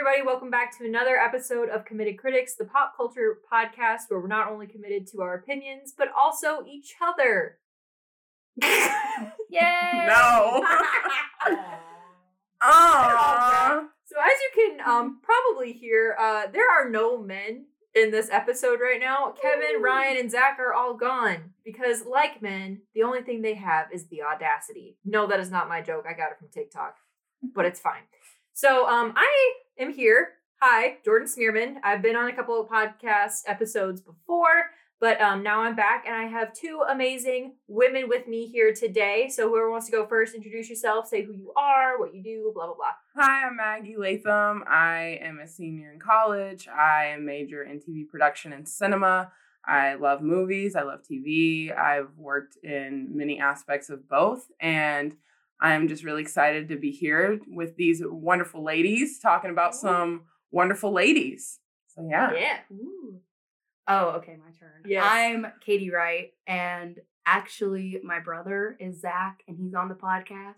[0.00, 0.26] everybody.
[0.26, 4.50] Welcome back to another episode of Committed Critics, the pop culture podcast where we're not
[4.50, 7.58] only committed to our opinions, but also each other.
[8.62, 10.06] Yay!
[10.06, 10.64] No.
[12.62, 13.88] Aww.
[14.06, 18.80] So, as you can um, probably hear, uh, there are no men in this episode
[18.80, 19.34] right now.
[19.42, 23.88] Kevin, Ryan, and Zach are all gone because, like men, the only thing they have
[23.92, 24.96] is the audacity.
[25.04, 26.06] No, that is not my joke.
[26.08, 26.96] I got it from TikTok,
[27.54, 28.04] but it's fine.
[28.54, 30.32] So, um, I am here.
[30.60, 31.76] Hi, Jordan Smearman.
[31.82, 34.66] I've been on a couple of podcast episodes before,
[35.00, 39.30] but um, now I'm back and I have two amazing women with me here today.
[39.34, 42.52] So, whoever wants to go first, introduce yourself, say who you are, what you do,
[42.54, 42.92] blah, blah, blah.
[43.16, 44.64] Hi, I'm Maggie Latham.
[44.68, 46.68] I am a senior in college.
[46.68, 49.32] I major in TV production and cinema.
[49.64, 50.76] I love movies.
[50.76, 51.74] I love TV.
[51.74, 54.46] I've worked in many aspects of both.
[54.60, 55.16] And
[55.62, 60.92] I'm just really excited to be here with these wonderful ladies talking about some wonderful
[60.92, 61.58] ladies.
[61.88, 62.32] So, yeah.
[62.32, 62.58] Yeah.
[62.72, 63.20] Ooh.
[63.88, 64.82] Oh, okay, my turn.
[64.86, 65.04] Yes.
[65.06, 70.54] I'm Kady Wright, and actually, my brother is Zach, and he's on the podcast.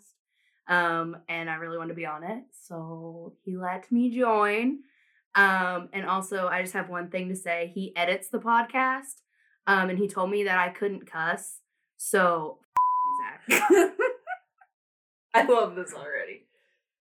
[0.69, 4.81] Um, and I really wanted to be on it, so he let me join.
[5.35, 9.23] Um, and also, I just have one thing to say: he edits the podcast,
[9.67, 11.59] um, and he told me that I couldn't cuss.
[11.97, 12.59] So,
[13.49, 13.93] f- you, Zach.
[15.35, 16.47] I love this already.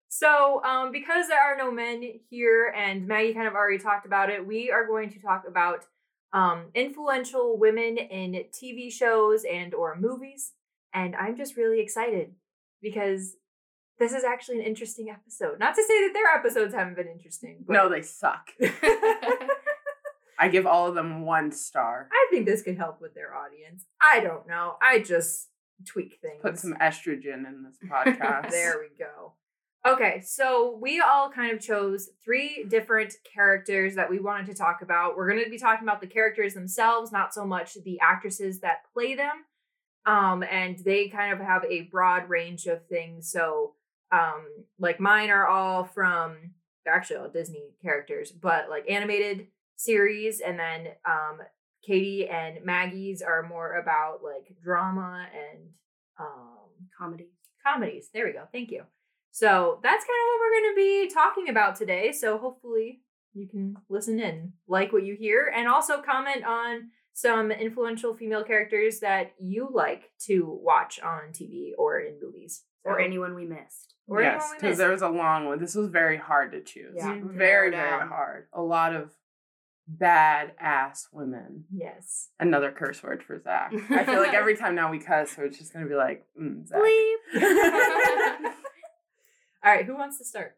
[0.08, 4.28] So, um, because there are no men here, and Maggie kind of already talked about
[4.28, 5.86] it, we are going to talk about
[6.32, 10.52] um, influential women in TV shows and or movies.
[10.94, 12.32] And I'm just really excited
[12.82, 13.36] because
[13.98, 15.58] this is actually an interesting episode.
[15.58, 18.50] Not to say that their episodes haven't been interesting, but No, they suck.
[18.60, 19.48] I
[20.38, 22.08] I give all of them one star.
[22.12, 23.84] I think this could help with their audience.
[24.00, 24.76] I don't know.
[24.82, 25.48] I just
[25.84, 26.40] tweak things.
[26.42, 28.50] Put some estrogen in this podcast.
[28.50, 29.34] There we go.
[29.84, 34.80] Okay, so we all kind of chose three different characters that we wanted to talk
[34.80, 35.16] about.
[35.16, 38.84] We're going to be talking about the characters themselves, not so much the actresses that
[38.94, 39.44] play them.
[40.06, 43.30] Um, and they kind of have a broad range of things.
[43.30, 43.74] So,
[44.12, 44.46] um,
[44.78, 46.52] like mine are all from
[46.86, 51.38] actually all Disney characters, but like animated series, and then um,
[51.86, 55.68] Kady and Maggie's are more about like drama and
[56.18, 56.58] um
[56.96, 57.28] Comedy.
[57.64, 58.10] comedies.
[58.12, 58.44] There we go.
[58.52, 58.82] Thank you.
[59.30, 60.76] So that's kind of what we're going to
[61.08, 62.12] be talking about today.
[62.12, 63.00] So hopefully
[63.32, 68.44] you can listen in, like what you hear, and also comment on some influential female
[68.44, 72.62] characters that you like to watch on TV or in movies.
[72.84, 73.94] Or anyone we missed.
[74.08, 75.60] or yes, because there was a long one.
[75.60, 76.94] This was very hard to choose.
[76.96, 77.14] Yeah.
[77.14, 77.34] Mhm.
[77.36, 78.48] Very, very hard.
[78.52, 79.12] A lot of
[79.88, 81.64] bad ass women.
[81.72, 82.28] Yes.
[82.40, 83.72] Another curse word for Zach.
[83.90, 86.66] I feel like every time now we cuss, so it's just gonna be like, mm,
[86.66, 86.80] Zach.
[89.64, 90.56] All right, who wants to start?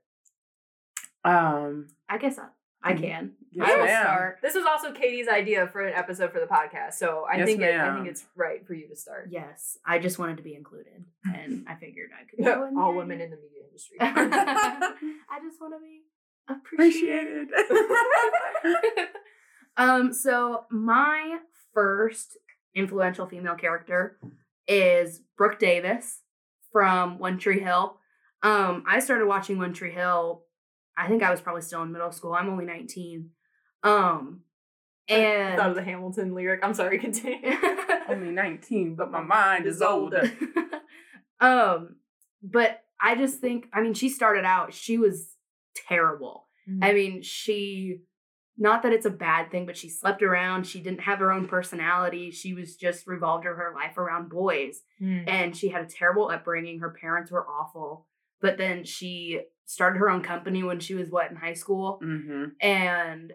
[1.25, 2.47] um, I guess I,
[2.83, 3.33] I can.
[3.51, 4.03] yes, I will ma'am.
[4.03, 4.39] start.
[4.43, 7.63] This was also Kady's idea for an episode for the podcast, so I Yes, think
[7.63, 9.29] it, I think it's right for you to start.
[9.31, 12.39] Yes, I just wanted to be included, and I figured I could.
[12.45, 12.99] Yeah, go in all there.
[12.99, 13.97] women in the media industry.
[14.01, 16.03] I just want to be
[16.49, 17.49] appreciated.
[19.77, 21.39] Um, so my
[21.73, 22.37] first
[22.75, 24.19] influential female character
[24.69, 26.21] is Brooke Davis
[26.73, 27.99] from One Tree Hill.
[28.43, 30.45] Um, I started watching One Tree Hill.
[30.97, 32.35] I think I was probably still in middle school.
[32.35, 33.31] I'm only 19.
[33.83, 34.41] Um,
[35.09, 36.61] and I thought of the Hamilton lyric.
[36.63, 37.53] I'm sorry, continue.
[38.09, 40.33] Only 19, but my mind is older.
[41.41, 41.97] um,
[42.43, 45.34] but I just think, I mean, she started out, she was
[45.75, 46.49] terrible.
[46.83, 47.99] I mean, she,
[48.57, 50.67] not that it's a bad thing, but she slept around.
[50.67, 52.31] She didn't have her own personality.
[52.31, 54.81] She was just revolved her life around boys.
[55.01, 55.25] Mm.
[55.29, 56.81] And she had a terrible upbringing.
[56.81, 58.07] Her parents were awful.
[58.41, 61.99] But then she started her own company when she was, what, in high school?
[62.03, 63.33] hmm And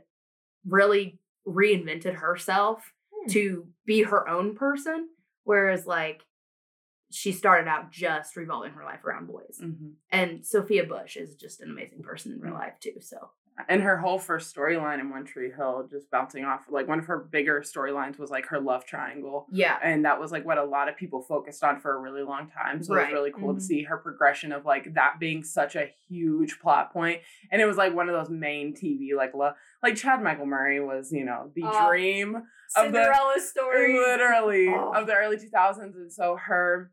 [0.66, 3.30] really reinvented herself Hmm.
[3.32, 5.10] to be her own person.
[5.44, 6.22] Whereas, like,
[7.12, 9.58] she started out just revolving her life around boys.
[9.60, 12.60] hmm And Sophia Bush is just an amazing person in real Mm.
[12.60, 13.00] life, too.
[13.02, 13.32] So,
[13.68, 17.08] And her whole first storyline in One Tree Hill, just bouncing off, like one of
[17.08, 19.48] her bigger storylines was like her love triangle.
[19.52, 19.78] yeah.
[19.84, 22.50] and that was like what a lot of people focused on for a really long
[22.50, 23.58] time so it was really cool Mhm.
[23.58, 27.22] to see her progression of like that being such a huge plot point.
[27.52, 29.52] and it was like one of those main tv like lo-
[29.84, 33.94] like chad michael murray was you know the Oh, dream of the Cinderella story.
[33.98, 34.94] literally Oh.
[34.94, 36.92] of the early 2000s and so her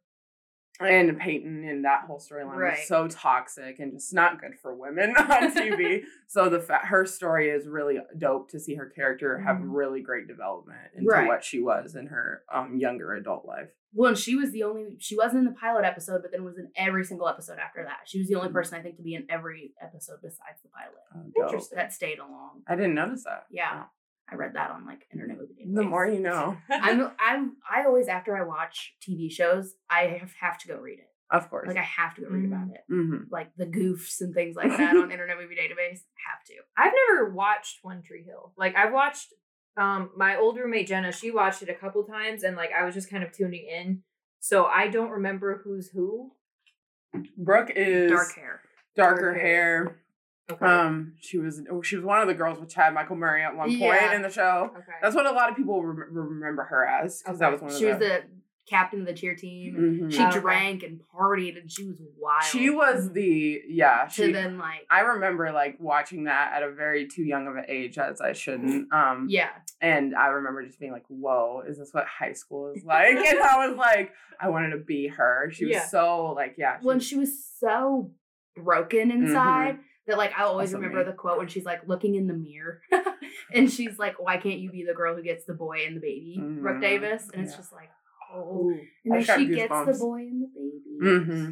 [0.81, 2.79] and Peyton and that whole storyline Right.
[2.79, 6.03] was so toxic and just not good for women on TV.
[6.29, 9.75] so the fa- her story is really dope to see her character have Mhm.
[9.75, 11.27] really great development into Right.
[11.27, 13.69] what she was in her um, younger adult life.
[13.95, 16.59] Well, and she was the only she wasn't in the pilot episode, but then was
[16.59, 18.01] in every single episode after that.
[18.05, 18.53] She was the only Mhm.
[18.55, 21.01] person I think to be in every episode besides the pilot.
[21.39, 21.43] Uh.
[21.45, 21.77] Interesting.
[21.77, 22.63] That stayed along.
[22.67, 23.47] I didn't notice that.
[23.51, 23.85] Yeah.
[24.31, 25.75] I read that on like Internet Movie Database.
[25.77, 30.33] The more you know, I'm I'm I always after I watch TV shows, I have,
[30.41, 31.09] have to go read it.
[31.31, 31.69] of course.
[31.69, 32.81] Like I have to go read about it.
[32.89, 36.01] hmm Like the goofs and things like that on Internet Movie Database.
[36.27, 36.55] Have to.
[36.77, 38.53] I've never watched One Tree Hill.
[38.57, 39.33] Like I've watched
[39.77, 42.95] um my old roommate Jenna, she watched it a couple times and like I was
[42.95, 44.03] just kind of tuning in.
[44.41, 46.33] So I don't remember who's who.
[47.39, 48.61] Brooke is Dark hair.
[48.97, 49.45] darker Dark hair.
[49.85, 49.97] hair.
[50.51, 50.65] Okay.
[50.65, 53.69] Um, she was she was one of the girls with Chad Michael Murray at one
[53.69, 54.15] point Yeah.
[54.15, 54.71] in the show.
[54.77, 54.93] okay.
[55.03, 57.77] That's what a lot of people rem- remember her as because that was one of
[57.77, 58.05] She was the.
[58.05, 58.23] the
[58.69, 59.77] captain of the cheer team.
[59.77, 60.13] and Mhm.
[60.13, 60.41] She Okay.
[60.41, 62.43] drank and partied and she was wild.
[62.45, 64.07] She was the yeah.
[64.07, 67.55] to She then like I remember like watching that at a very too young of
[67.57, 68.93] an age as I shouldn't.
[68.93, 69.51] Um yeah.
[69.81, 73.17] and I remember just being like, Whoa, is this what high school is like?
[73.17, 75.49] and I was like, I wanted to be her.
[75.53, 75.87] She was Yeah.
[75.87, 76.79] so like, yeah.
[76.83, 78.11] when she was so
[78.57, 81.05] broken inside that like I always remember me.
[81.05, 82.81] the quote when she's like looking in the mirror
[83.55, 86.01] and she's like, Why can't you be the girl who gets the boy and the
[86.01, 86.81] baby, Brooke Mhm.
[86.81, 87.29] Davis?
[87.33, 87.91] And it's just like,
[88.33, 88.81] oh Ooh.
[89.05, 91.25] and then she gets the boy and the baby.
[91.35, 91.51] hmm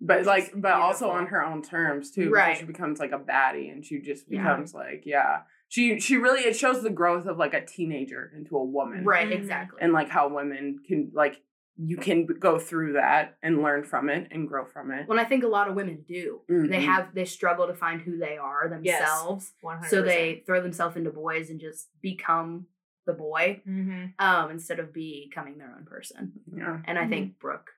[0.00, 2.30] But Which like, but also on her own terms too.
[2.30, 2.58] Right.
[2.58, 4.42] She becomes like a baddie, and she just Yeah.
[4.42, 5.42] becomes like, yeah.
[5.68, 9.32] She she really it shows the growth of like a teenager into a woman, Right,
[9.32, 9.78] exactly.
[9.82, 11.40] And like how women can like
[11.78, 15.06] you can go through that and learn from it and grow from it.
[15.08, 16.40] when I think a lot of women do.
[16.48, 16.84] They Mhm.
[16.84, 18.98] have they struggle to find who they are Yes.
[19.00, 19.52] themselves.
[19.60, 19.90] 100%.
[19.90, 22.66] So they throw themselves into boys and just become
[23.06, 24.14] the boy Mhm.
[24.18, 26.32] um instead of becoming their own person.
[26.52, 27.08] Yeah, And I Mhm.
[27.10, 27.70] think Brooke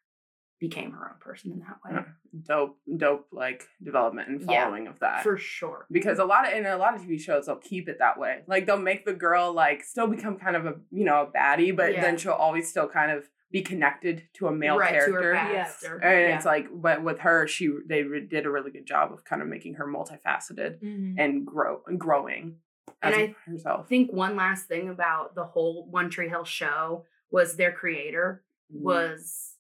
[0.61, 1.91] became her own person in that way.
[1.93, 2.05] Yeah.
[2.47, 5.23] dope, dope like development and Yeah, following of that.
[5.23, 5.87] For sure.
[5.91, 8.43] because a lot of in a lot of TV shows they'll keep it that way.
[8.47, 11.75] Like they'll make the girl like still become kind of a you know a baddie,
[11.75, 12.01] but Yeah.
[12.03, 15.19] then she'll always still kind of be connected to a male right, character.
[15.19, 15.81] to her past.
[15.83, 15.85] Yes.
[15.93, 16.37] And yeah.
[16.37, 19.41] it's like, but with her, she they re- did a really good job of kind
[19.41, 21.15] of making her multifaceted Mhm.
[21.19, 22.57] and grow and growing
[23.03, 23.89] And as I herself.
[23.89, 28.83] Think one last thing about the whole One Tree Hill show was their creator Mm.
[28.83, 29.55] was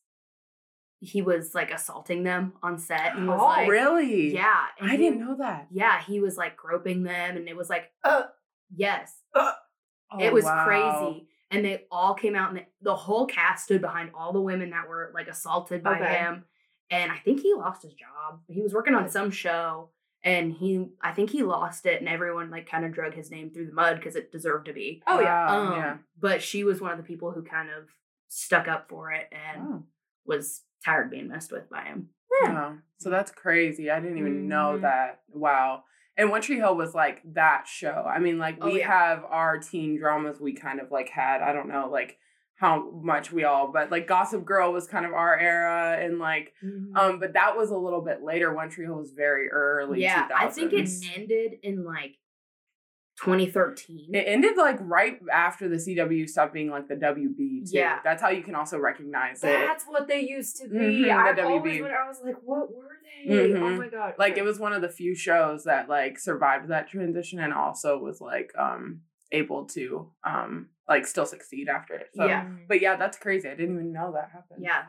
[1.00, 4.34] he was like assaulting them on set and was Oh, like really?
[4.34, 5.68] yeah and I he- didn't know that.
[5.70, 8.24] yeah he was like groping them and it was like Uh.
[8.74, 9.52] yes Oh,
[10.18, 10.64] it was wow.
[10.66, 14.40] crazy and they all came out in the, the whole cast stood behind all the
[14.40, 16.14] women that were like assaulted by Okay.
[16.18, 16.44] him
[16.90, 19.90] and i think he lost his job he was working on some show
[20.22, 23.50] and he i think he lost it and everyone like kind of drug his name
[23.50, 25.46] through the mud because it deserved to be Oh yeah.
[25.48, 25.96] Um, yeah.
[26.20, 27.88] but she was one of the people who kind of
[28.28, 29.82] stuck up for it and Oh,
[30.26, 32.08] was tired being messed with by him
[32.42, 32.76] wow.
[32.98, 33.90] So that's crazy.
[33.90, 34.82] I didn't even know Mhm.
[34.82, 35.22] that.
[35.28, 35.84] Wow.
[36.16, 38.04] And One Tree Hill was like that show.
[38.08, 38.86] I mean, like Oh, we yeah.
[38.88, 41.42] have our teen dramas we kind of like had.
[41.42, 42.18] I don't know, like
[42.58, 46.52] how much we all, but like Gossip Girl was kind of our era, and like
[46.64, 46.96] Mhm.
[46.96, 48.52] Um, but that was a little bit later.
[48.52, 50.00] One Tree Hill was very early.
[50.02, 52.16] yeah i think it ended in like
[53.24, 57.36] 2013 It ended like right after the CW stopped being like the WB.
[57.68, 57.76] Too.
[57.76, 57.98] Yeah.
[58.04, 59.48] that's how you can also recognize it.
[59.48, 60.76] That's what they used to be.
[60.78, 61.44] Mhm, the I WB.
[61.44, 62.96] always I was like, what were
[63.26, 63.32] they?
[63.32, 63.78] Oh Mhm.
[63.78, 64.14] my god.
[64.18, 64.42] Like Okay.
[64.42, 68.20] it was one of the few shows that like survived that transition and also was
[68.20, 69.00] like um
[69.32, 72.08] able to um like still succeed after it.
[72.14, 72.44] So, Yeah.
[72.44, 72.66] Mhm.
[72.68, 73.48] But yeah, that's crazy.
[73.48, 74.62] I didn't even know that happened.
[74.62, 74.84] yeah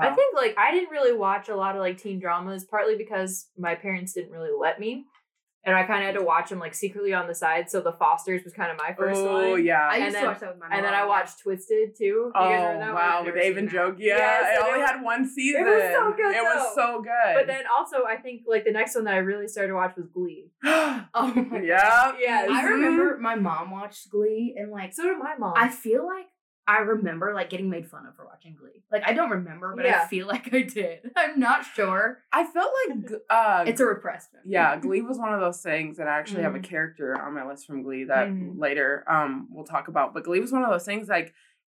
[0.00, 3.48] I think like I didn't really watch a lot of like teen dramas, partly because
[3.56, 5.06] my parents didn't really let me.
[5.64, 7.68] And I kind of had to watch them like secretly on the side.
[7.68, 9.64] So The Fosters was kind of my first oh one.
[9.64, 9.86] yeah.
[9.90, 11.94] i And used then- to watch that with my mom And then I watched Twisted
[11.96, 12.04] too.
[12.04, 13.72] You Oh guys that wow, I've with never Dave seen and that.
[13.72, 13.96] Joke.
[13.98, 15.60] Yeah, Yes, it only was- had one season.
[15.62, 16.82] It was so good, It was though.
[16.82, 17.34] so good.
[17.34, 19.94] But then also, I think like the next one that I really started to watch
[19.96, 20.50] was Glee.
[20.64, 21.62] oh my God.
[21.64, 22.12] yeah.
[22.18, 22.48] Yes.
[22.50, 25.54] I remember my mom watched Glee and like So did my mom.
[25.56, 26.26] I feel like
[26.68, 28.82] I remember like getting made fun of for watching Glee.
[28.92, 31.10] Like I don't remember, but I feel like I did.
[31.16, 32.18] I'm not sure.
[32.30, 34.52] I felt like uh It's a repressed memory.
[34.52, 36.64] yeah, Glee was one of those things, and I actually have a Mhm.
[36.64, 38.58] character on my list from Glee that Mhm.
[38.58, 40.12] later um we'll talk about.
[40.12, 41.32] But Glee was one of those things like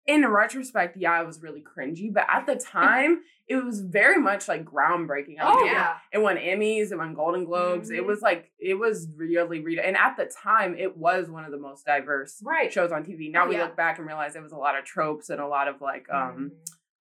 [0.08, 4.48] in retrospect, yeah, it was really cringy, but at the time it was very much
[4.48, 5.36] like groundbreaking.
[5.40, 5.96] I oh yeah.
[6.12, 7.90] It won Emmys, it won Golden Globes.
[7.90, 8.06] It Mhm.
[8.06, 11.58] was like it was really read and at the time it was one of the
[11.58, 12.72] most diverse Right.
[12.72, 13.30] shows on TV.
[13.30, 13.64] Now Oh, we yeah.
[13.64, 16.06] look back and realize it was a lot of tropes and a lot of like
[16.12, 16.50] um Mhm.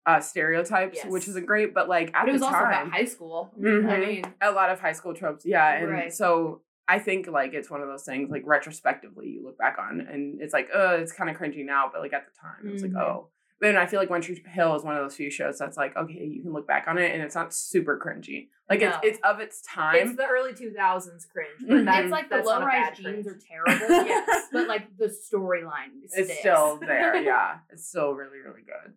[0.07, 2.89] uh stereotypes, which isn't great, but like at But it was the also time about
[2.91, 3.51] high school.
[3.55, 3.99] I Mhm.
[4.07, 6.13] mean, a lot of high school tropes yeah and Right.
[6.13, 6.61] so
[6.95, 10.41] i think like it's one of those things like retrospectively you look back on and
[10.41, 12.83] it's like oh, it's kind of cringy now but like at the time it was
[12.83, 12.93] Mhm.
[12.95, 13.29] like oh
[13.61, 15.93] But I feel like One Tree Hill is one of those few shows that's like,
[15.95, 18.39] okay, you can look back on it and it's not super cringy.
[18.67, 18.87] Like No.
[18.87, 19.97] it's it's of its time.
[20.01, 21.59] It's the early 2000s cringe.
[21.61, 21.67] Mhm.
[21.69, 23.27] But that's It's like the low rise jeans cringe.
[23.27, 23.95] are terrible.
[24.13, 24.47] Yes.
[24.51, 27.13] But like the storyline it's still there.
[27.31, 28.89] Yeah, it's still really really good.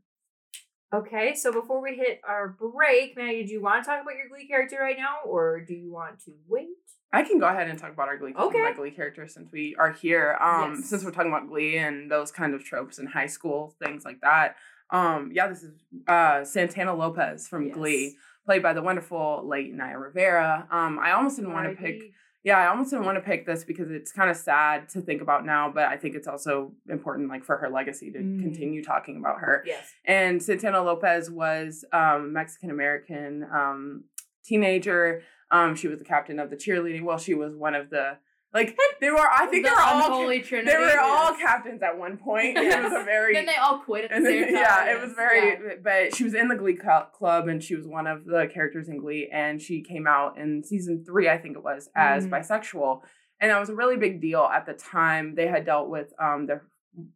[0.94, 4.28] Okay, so before we hit our break, Maggie, do you want to talk about your
[4.28, 6.68] Glee character right now, or do you want to wait?
[7.14, 8.60] I can go ahead and talk about our Glee, Okay.
[8.62, 10.36] my Glee character since we are here.
[10.40, 10.88] Um, Yes.
[10.90, 14.20] since we're talking about Glee and those kind of tropes in high school, things like
[14.22, 14.56] that.
[14.90, 15.72] Um, yeah, this is
[16.08, 20.66] uh Santana Lopez from Glee, played by the wonderful late Naya Rivera.
[20.70, 22.02] Um, I almost didn't want to pick.
[22.42, 25.22] Yeah, I almost didn't want to pick this because it's kind of sad to think
[25.22, 28.38] about now, but I think it's also important, like for her legacy, to Mhm.
[28.42, 29.62] continue talking about her.
[29.64, 29.90] Yes.
[30.04, 34.04] And Santana Lopez was um, Mexican American um,
[34.44, 35.22] teenager.
[35.54, 37.02] Um, she was the captain of the cheerleading.
[37.04, 38.18] Well, she was one of the
[38.52, 39.18] like they were.
[39.18, 40.70] I think the they were all trinity.
[40.70, 42.56] they were all captains at one point.
[42.56, 44.54] It was a very Then they all quit at the same time.
[44.54, 45.48] yeah, it was very.
[45.50, 45.74] Yeah.
[45.82, 46.78] But she was in the Glee
[47.12, 49.28] club, and she was one of the characters in Glee.
[49.32, 52.30] And she came out in season three, I think it was, as Mhm.
[52.30, 53.00] bisexual,
[53.40, 55.34] and that was a really big deal at the time.
[55.34, 56.62] They had dealt with um their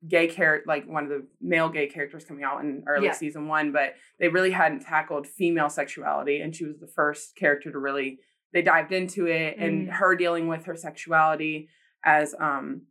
[0.09, 3.12] gay character, like one of the male gay characters coming out in early Yeah.
[3.12, 7.71] season one, but they really hadn't tackled female sexuality, and she was the first character
[7.71, 8.18] to really.
[8.52, 9.93] They dived into it, and Mhm.
[9.93, 11.69] her dealing with her sexuality
[12.05, 12.83] as um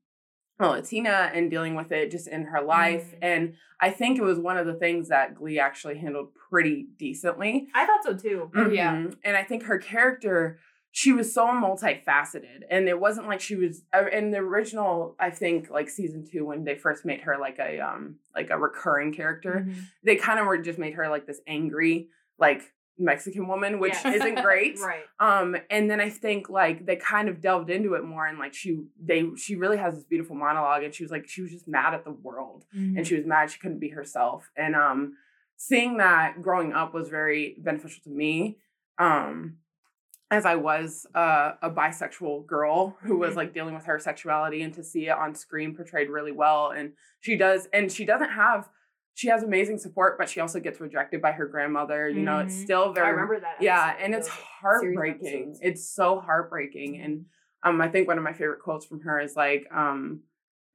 [0.59, 3.11] a Latina and dealing with it just in her life.
[3.13, 3.17] Mhm.
[3.21, 7.67] And I think it was one of the things that Glee actually handled pretty decently.
[7.75, 8.49] I thought so too.
[8.55, 8.95] Oh, yeah.
[8.95, 9.17] Mhm.
[9.23, 10.57] And I think her character,
[10.89, 12.63] she was so multifaceted.
[12.71, 16.43] And it wasn't like she was uh, in the original, I think, like season two,
[16.45, 19.75] when they first made her like a um like a recurring character, Mhm.
[20.03, 22.09] they kind of were just made her like this angry,
[22.39, 24.77] like Mexican woman, which isn't great.
[24.81, 25.03] Right.
[25.19, 28.53] Um, and then I think like they kind of delved into it more and like
[28.53, 31.67] she they she really has this beautiful monologue and she was like she was just
[31.67, 32.97] mad at the world Mm-hmm.
[32.97, 34.49] and she was mad she couldn't be herself.
[34.55, 35.13] And um
[35.57, 38.57] seeing that growing up was very beneficial to me.
[38.97, 39.57] Um
[40.29, 43.37] as I was uh, a bisexual girl who was Mhm.
[43.37, 46.71] like dealing with her sexuality and to see it on screen portrayed really well.
[46.71, 48.67] And she does, and she doesn't have,
[49.17, 52.07] she has amazing support, but she also gets rejected by her grandmother.
[52.07, 52.63] You know, it's Mhm.
[52.63, 53.59] still very I remember that.
[53.59, 57.25] yeah and it's heartbreaking it's so heartbreaking and
[57.63, 60.21] um i think one of my favorite quotes from her is like um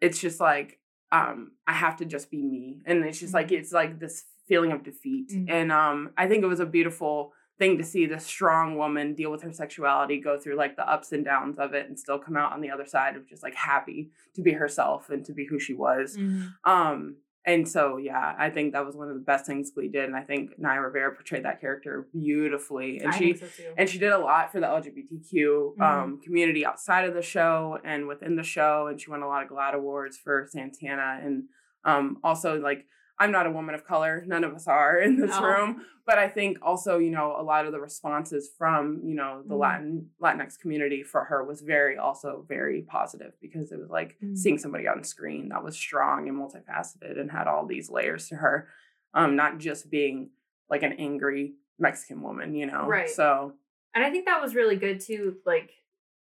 [0.00, 0.80] it's just like
[1.12, 3.58] um i have to just be me and it's just like Mhm.
[3.60, 5.46] it's like this feeling of defeat Mhm.
[5.48, 9.30] and um i think it was a beautiful thing to see this strong woman deal
[9.30, 12.36] with her sexuality go through like the ups and downs of it and still come
[12.36, 15.44] out on the other side of just like happy to be herself and to be
[15.46, 16.54] who she was Mhm.
[16.64, 20.04] um, and so yeah, I think that was one of the best things Glee did,
[20.04, 23.46] and I think Naya Rivera portrayed that character beautifully, and I she so
[23.76, 25.80] and she did a lot for the LGBTQ Mhm.
[25.82, 29.42] um, community outside of the show and within the show, and she won a lot
[29.42, 31.44] of GLAAD awards for Santana, and
[31.84, 32.86] um, also like
[33.18, 35.44] I'm not a woman of color, none of us are in this No.
[35.46, 39.42] room, but I think also you know a lot of the responses from you know
[39.46, 39.58] the Mhm.
[39.60, 44.36] Latin Latinx community for her was very also very positive because it was like Mhm.
[44.36, 48.36] seeing somebody on screen that was strong and multifaceted and had all these layers to
[48.36, 48.68] her,
[49.14, 50.30] um, not just being
[50.70, 52.86] like an angry Mexican woman, you know.
[52.86, 53.10] Right.
[53.10, 53.54] So
[53.94, 55.36] And I think that was really good too.
[55.44, 55.70] Like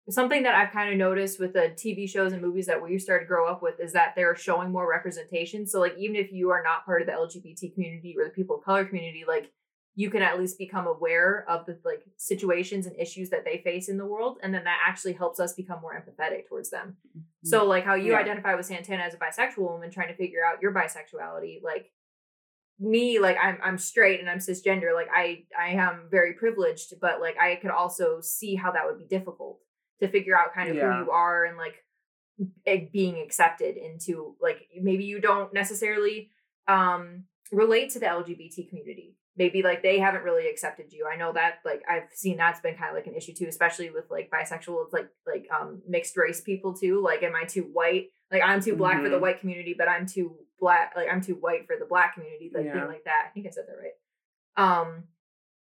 [0.09, 3.25] something that I've kind of noticed with the TV shows and movies that we started
[3.25, 5.67] to grow up with is that they're showing more representation.
[5.67, 8.57] So like even if you are not part of the LGBT community or the people
[8.57, 9.51] of color community, like
[9.97, 13.89] you can at least become aware of the like situations and issues that they face
[13.89, 16.99] in the world, and then that actually helps us become more empathetic towards them.
[17.09, 17.21] Mm-hmm.
[17.49, 18.19] So like how you Yeah.
[18.19, 21.91] identify with Santana as a bisexual woman trying to figure out your bisexuality, like
[22.79, 27.21] me, like I'm I'm straight and I'm cisgender, like I I am very privileged, but
[27.21, 29.61] like I could also see how that would be difficult
[30.01, 30.99] to figure out kind of Yeah.
[30.99, 31.83] who you are and like
[32.93, 36.31] being accepted into like maybe you don't necessarily
[36.69, 39.17] um relate to the LGBT community.
[39.39, 41.07] Maybe like they haven't really accepted you.
[41.11, 43.91] I know that like I've seen that's been kind of like an issue too, especially
[43.91, 47.03] with like bisexual, like like um mixed race people too.
[47.03, 48.09] Like am I too white?
[48.31, 49.21] Like I'm too black for the Mhm.
[49.23, 52.65] white community, but I'm too black like I'm too white for the black community, like
[52.65, 52.73] Yeah.
[52.81, 53.27] thing like that.
[53.29, 53.93] I think I said that right.
[54.85, 55.05] Um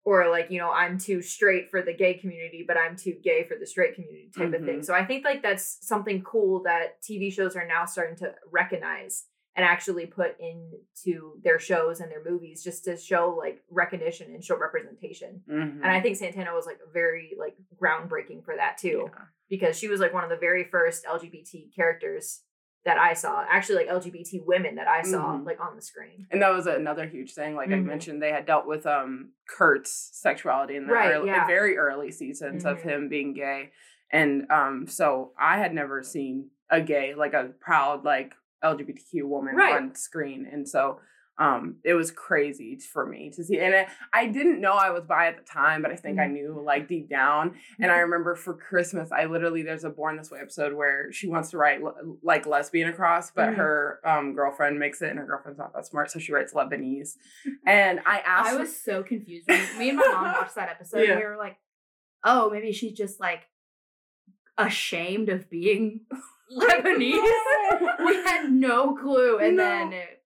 [0.03, 3.43] or like, you know, I'm too straight for the gay community, but I'm too gay
[3.48, 4.79] for the straight community type of thing.
[4.79, 4.86] Mhm.
[4.86, 9.25] So I think like that's something cool that TV shows are now starting to recognize
[9.55, 14.43] and actually put into their shows and their movies just to show like recognition and
[14.43, 15.43] show representation.
[15.48, 15.81] mhm.
[15.84, 19.25] And I think Santana was like very like groundbreaking for that too Yeah.
[19.50, 22.43] because she was like one of the very first LGBT characters
[22.83, 25.45] that I saw, actually like LGBT women that I saw Mhm.
[25.45, 26.27] like on the screen.
[26.31, 27.55] And that was another huge thing.
[27.55, 27.85] Like I Mhm.
[27.85, 31.45] mentioned, they had dealt with um Kurt's sexuality in the Right, early, yeah.
[31.45, 32.83] very early seasons of Mhm.
[32.83, 33.71] him being gay.
[34.11, 38.33] And um so I had never seen a gay, like a proud, like
[38.63, 39.75] LGBTQ woman Right.
[39.75, 40.47] on screen.
[40.51, 41.00] And so
[41.38, 43.57] um, it was crazy for me to see.
[43.59, 46.23] And I, I didn't know I was bi at the time, but I think I
[46.25, 46.33] Mm-hmm.
[46.33, 47.55] knew like deep down.
[47.79, 51.27] And I remember for Christmas, I literally there's a Born This Way episode where she
[51.27, 53.55] wants to write le- like lesbian across, but Mhm.
[53.55, 57.15] her um, girlfriend makes it, and her girlfriend's not that smart, so she writes Lebanese.
[57.65, 59.47] And I asked, I her- was so confused.
[59.47, 61.11] When me and my mom watched that episode, Yeah.
[61.13, 61.57] and we were like,
[62.23, 63.47] "Oh, maybe she's just like
[64.57, 66.01] ashamed of being
[66.55, 67.23] Lebanese."
[68.05, 69.63] we had no clue, and No.
[69.63, 70.20] then it,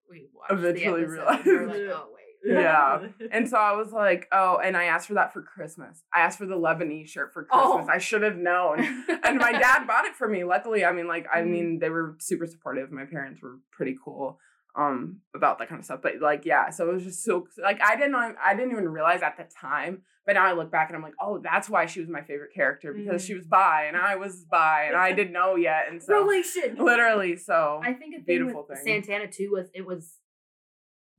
[0.49, 1.93] watched Eventually the episode, and we were like, realized.
[1.95, 2.11] "Oh wait."
[2.47, 3.07] Yeah.
[3.31, 6.03] And so I was like, oh, and I asked for that for Christmas.
[6.13, 7.73] I asked for the Lebanese shirt for Oh.
[7.77, 7.89] Christmas.
[7.95, 8.79] I should have known.
[9.23, 10.43] and my dad bought it for me.
[10.43, 11.47] Luckily, I mean, like, I Mhm.
[11.47, 12.91] mean, they were super supportive.
[12.91, 14.39] My parents were pretty cool
[14.77, 16.01] um about that kind of stuff.
[16.03, 18.89] But like, yeah, so it was just so like I didn't know I didn't even
[18.89, 20.03] realize at the time.
[20.27, 22.51] But now I look back and I'm like, oh, that's why she was my favorite
[22.53, 23.27] character because Mhm.
[23.27, 25.85] she was bi and I was bi and I didn't know yet.
[25.89, 26.75] And so Relation.
[26.77, 29.01] literally, so I think a thing Beautiful with thing.
[29.03, 30.19] Santana too was it was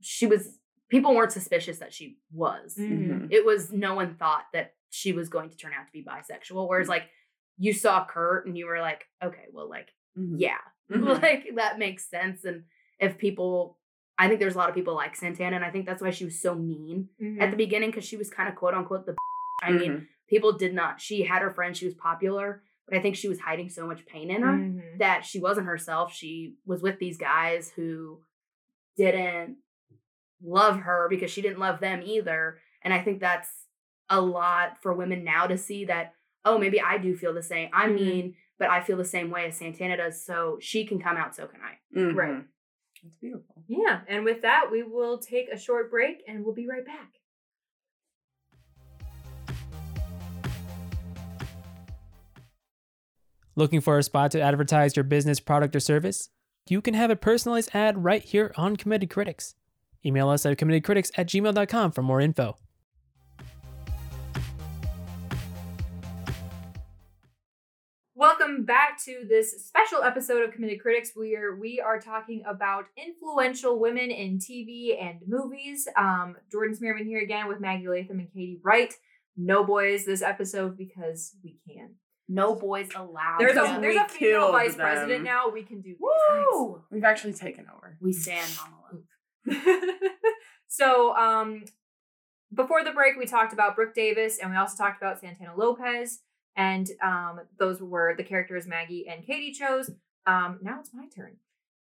[0.01, 0.57] she was
[0.89, 2.75] people weren't suspicious that she was.
[2.79, 3.27] Mhm.
[3.31, 6.67] It was no one thought that she was going to turn out to be bisexual.
[6.67, 7.03] Whereas like
[7.57, 10.35] you saw Kurt and you were like, okay, well, like mhm.
[10.37, 10.59] yeah,
[10.91, 11.21] Mhm.
[11.21, 12.45] like that makes sense.
[12.45, 12.63] And
[12.99, 13.77] if people,
[14.17, 16.25] I think there's a lot of people like Santana, and I think that's why she
[16.25, 19.15] was so mean at the beginning because she was kind of quote unquote the.
[19.61, 20.07] I mean, Mhm.
[20.29, 21.01] people did not.
[21.01, 21.77] She had her friends.
[21.79, 24.99] She was popular, but I think she was hiding so much pain in her Mhm.
[24.99, 26.13] that she wasn't herself.
[26.13, 28.21] She was with these guys who
[28.95, 29.57] didn't
[30.43, 32.59] love her because she didn't love them either.
[32.83, 33.49] And I think that's
[34.09, 36.13] a lot for women now to see that,
[36.45, 37.69] oh, maybe I do feel the same.
[37.73, 37.95] I Mhm.
[37.95, 40.23] mean, but I feel the same way as Santana does.
[40.23, 41.77] So she can come out, so can I.
[42.11, 42.29] Right.
[42.31, 42.47] Mhm.
[43.03, 43.63] It's beautiful.
[43.67, 47.13] Yeah, and with that, we will take a short break and we'll be right back.
[53.55, 56.29] Looking for a spot to advertise your business, product, or service?
[56.69, 59.55] You can have a personalized ad right here on Committed Critics.
[60.05, 62.55] Email us at committedcritics at gmail.com for more info.
[68.15, 73.79] Welcome back to this special episode of Committed Critics, where we are talking about influential
[73.79, 75.87] women in TV and movies.
[75.95, 78.91] Um, Jordan Smearman here again with Maggie Latham and Kady Wright.
[79.35, 81.91] No boys this episode because we can.
[82.27, 83.37] No boys allowed.
[83.39, 84.79] There's Because a we there's a female vice them.
[84.81, 85.49] president now.
[85.49, 85.97] We can do these
[86.31, 86.45] things.
[86.51, 86.81] Woo!
[86.91, 87.97] We've actually taken over.
[88.01, 89.03] We stand Mama Love.
[90.67, 91.63] so um
[92.53, 96.19] before the break we talked about brooke davis and we also talked about santana lopez
[96.57, 99.91] and um those were the characters maggie and kady chose.
[100.25, 101.37] Um now it's my turn.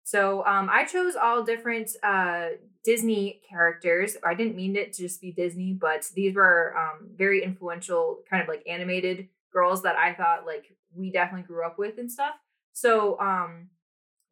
[0.03, 2.49] So um i chose all different uh
[2.85, 4.17] disney characters.
[4.27, 8.43] I didn't mean it to just be disney but these were um very influential kind
[8.43, 12.35] of like animated girls that i thought like we definitely grew up with and stuff.
[12.73, 13.69] So um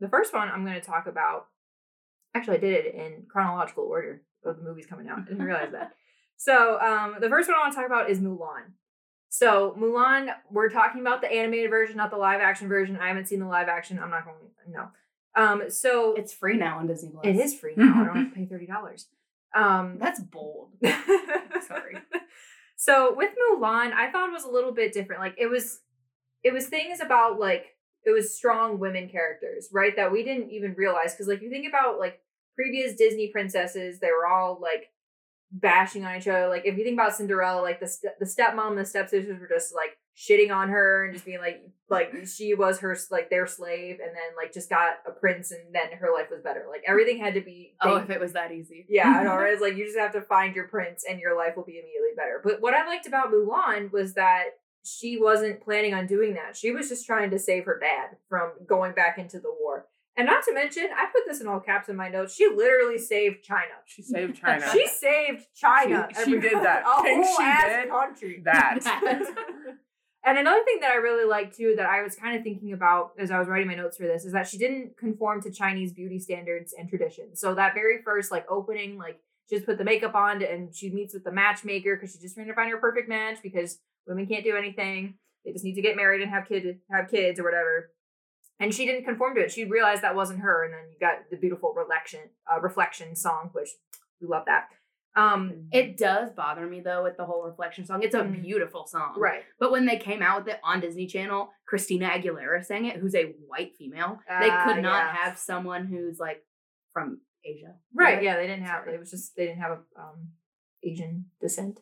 [0.00, 1.48] the first one i'm going to talk about
[2.34, 5.18] Actually, I did it in chronological order of the movies coming out.
[5.18, 5.92] I didn't realize that.
[6.36, 8.72] So, um, the first one I want to talk about is Mulan.
[9.28, 12.96] So, Mulan, we're talking about the animated version, not the live action version.
[12.96, 13.98] I haven't seen the live action.
[13.98, 14.88] I'm not going to, no.
[15.36, 17.26] Um, so It's free now on Disney Plus.
[17.26, 17.92] it is free now.
[18.00, 19.04] I don't have to pay $30.
[19.54, 20.70] Um, That's bold.
[20.82, 21.98] Sorry.
[22.76, 25.20] So with Mulan, I thought it was a little bit different.
[25.20, 25.80] Like it was
[26.42, 27.66] it was things about like
[28.04, 29.94] it was strong women characters, right?
[29.96, 31.14] That we didn't even realize.
[31.16, 32.20] Cause like you think about like
[32.56, 34.88] previous Disney princesses, they were all like
[35.52, 36.48] bashing on each other.
[36.48, 39.48] Like if you think about Cinderella, like the st- the stepmom and the stepsisters were
[39.48, 43.46] just like shitting on her and just being like like she was her like their
[43.46, 46.66] slave and then like just got a prince and then her life was better.
[46.70, 48.86] Like everything had to be Oh, if it was that easy.
[48.88, 49.52] yeah, right?
[49.52, 52.14] It's like you just have to find your prince and your life will be immediately
[52.16, 52.40] better.
[52.44, 54.44] But what I liked about Mulan was that
[54.84, 56.56] she wasn't planning on doing that.
[56.56, 59.86] She was just trying to save her dad from going back into the war.
[60.16, 62.34] And not to mention, I put this in all caps in my notes.
[62.34, 63.72] She literally saved China.
[63.86, 64.66] She saved China.
[64.72, 66.08] She saved China.
[66.16, 66.82] She- she did that.
[66.86, 68.42] A Thing whole she ass did, country.
[68.44, 68.80] that.
[70.24, 73.12] and another thing that I really liked too, that I was kind of thinking about
[73.18, 75.92] as I was writing my notes for this, is that she didn't conform to Chinese
[75.92, 77.40] beauty standards and traditions.
[77.40, 80.90] So that very first like opening, like she just put the makeup on and she
[80.90, 84.26] meets with the matchmaker because she's just trying to find her perfect match because women
[84.26, 85.14] can't do anything.
[85.44, 87.90] They just need to get married and have kid have kids or whatever.
[88.60, 89.50] And she didn't conform to it.
[89.50, 90.64] She realized that wasn't her.
[90.64, 92.20] And then you got the beautiful reflection,
[92.52, 93.70] uh, reflection song, which
[94.20, 94.68] we love that.
[95.16, 98.02] Um, It does bother me though with the whole reflection song.
[98.04, 98.42] It's a Mm.
[98.42, 99.14] beautiful song.
[99.18, 99.42] right.
[99.58, 103.14] But when they came out with it on Disney Channel, Christina Aguilera sang it, who's
[103.16, 104.20] a white female.
[104.28, 105.12] they Ah, could not yeah.
[105.16, 106.44] have someone who's like
[106.92, 107.74] from Asia.
[107.94, 108.22] Right.
[108.22, 108.84] Yeah, they didn't have.
[108.84, 108.94] Sorry.
[108.94, 110.28] It was just they didn't have a um
[110.82, 111.80] Asian descent.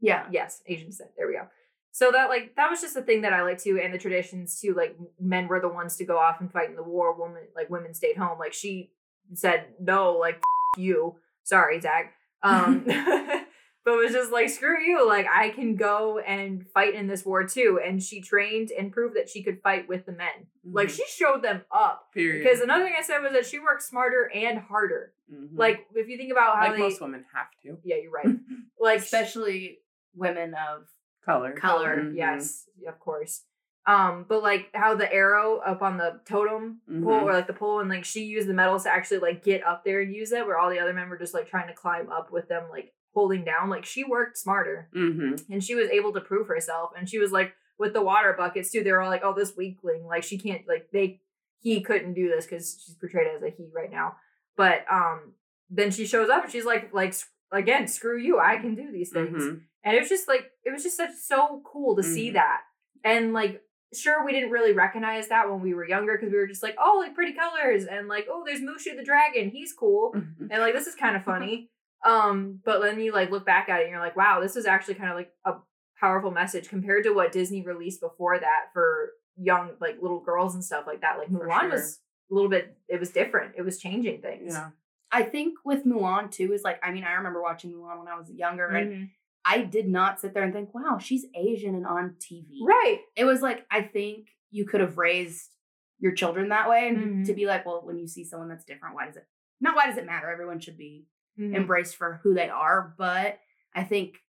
[0.00, 0.26] Yeah.
[0.30, 1.10] Yes, Asian descent.
[1.16, 1.46] There we go.
[1.92, 4.60] So that like that was just the thing that I like too, and the traditions
[4.60, 4.74] too.
[4.74, 7.14] Like men were the ones to go off and fight in the war.
[7.14, 8.38] Women like women stayed home.
[8.38, 8.92] Like she
[9.34, 10.40] said no, like
[10.76, 11.16] you.
[11.42, 12.14] Sorry, Zach.
[12.42, 12.86] Um,
[13.90, 15.06] but was just like, screw you.
[15.06, 17.80] Like, I can go and fight in this war too.
[17.84, 20.46] And she trained and proved that she could fight with the men.
[20.64, 20.96] Like, Mhm.
[20.96, 22.12] she showed them up.
[22.12, 22.42] period.
[22.44, 25.12] Because another thing I said was that she worked smarter and harder.
[25.32, 25.50] Mhm.
[25.54, 26.78] Like, if you think about how like they.
[26.78, 27.78] most women have to.
[27.84, 28.26] yeah, you're right.
[28.80, 29.80] Like, Especially
[30.14, 30.86] women of
[31.24, 31.52] Color.
[31.52, 31.96] color.
[31.98, 32.16] Mhm.
[32.16, 33.44] Yes, of course.
[33.86, 37.22] Um, but like how the arrow up on the totem pole Mhm.
[37.22, 39.84] or like the pole and like she used the metals to actually like get up
[39.84, 42.10] there and use it where all the other men were just like trying to climb
[42.10, 43.68] up with them like holding down.
[43.70, 45.52] Like she worked smarter Mm-hmm.
[45.52, 46.90] and she was able to prove herself.
[46.96, 49.56] And she was like with the water buckets too, they were all like, Oh, this
[49.56, 51.20] weakling, like she can't like they
[51.60, 54.16] he couldn't do this because she's portrayed as a he right now.
[54.56, 55.32] But um
[55.70, 57.14] then she shows up and she's like like
[57.52, 59.60] again, screw you, I can do these things Mhm.
[59.84, 62.34] and it was just like it was just such so cool to see Mhm.
[62.34, 62.60] that
[63.04, 66.46] and like sure we didn't really recognize that when we were younger because we were
[66.46, 70.12] just like oh like pretty colors and like oh there's mushu the dragon he's cool
[70.14, 70.46] Mhm.
[70.50, 71.70] and like this is kind of funny
[72.04, 74.66] um but then you like look back at it and you're like wow this is
[74.66, 75.54] actually kind of like a
[75.98, 80.64] powerful message compared to what disney released before that for young like little girls and
[80.64, 81.70] stuff like that like mulan sure.
[81.70, 84.70] was a little bit it was different it was changing things Yeah.
[85.12, 88.16] I think with Mulan too is like I mean I remember watching Mulan when I
[88.16, 89.10] was younger and Mhm.
[89.44, 92.60] I did not sit there and think wow she's Asian and on TV.
[92.64, 95.50] right It was like I think you could have raised
[95.98, 97.26] your children that way and Mhm.
[97.26, 99.26] to be like well when you see someone that's different why does it
[99.60, 101.06] not why does it matter everyone should be
[101.40, 101.54] Mhm.
[101.56, 103.40] embraced for who they are but
[103.74, 104.22] I think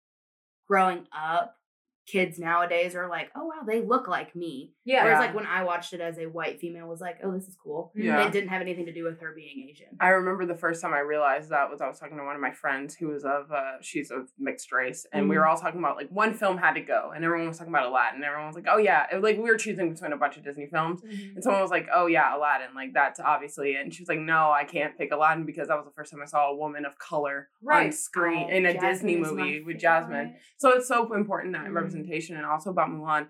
[0.66, 1.59] growing up
[2.06, 5.62] kids nowadays are like oh wow they look like me yeah whereas like when I
[5.62, 8.26] watched it as a white female was like oh this is cool Yeah.
[8.26, 10.92] it didn't have anything to do with her being Asian I remember the first time
[10.92, 13.52] I realized that was I was talking to one of my friends who was of
[13.52, 16.72] uh she's of mixed race and we were all talking about like one film had
[16.74, 18.24] to go and everyone was talking about Aladdin.
[18.24, 19.06] Everyone was like, Oh yeah.
[19.12, 21.34] It, like we were choosing between a bunch of Disney films Mhm.
[21.36, 23.82] and someone was like, Oh yeah, Aladdin, like that's obviously it.
[23.82, 26.20] And she was like, No, I can't pick Aladdin because that was the first time
[26.22, 29.78] I saw a woman of color on screen Oh, in a Jasmine Disney movie with
[29.78, 30.36] Jasmine.
[30.58, 31.74] So it's so important that Mhm.
[31.94, 33.26] Representation and also about Mulan.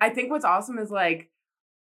[0.00, 1.30] I think what's awesome is like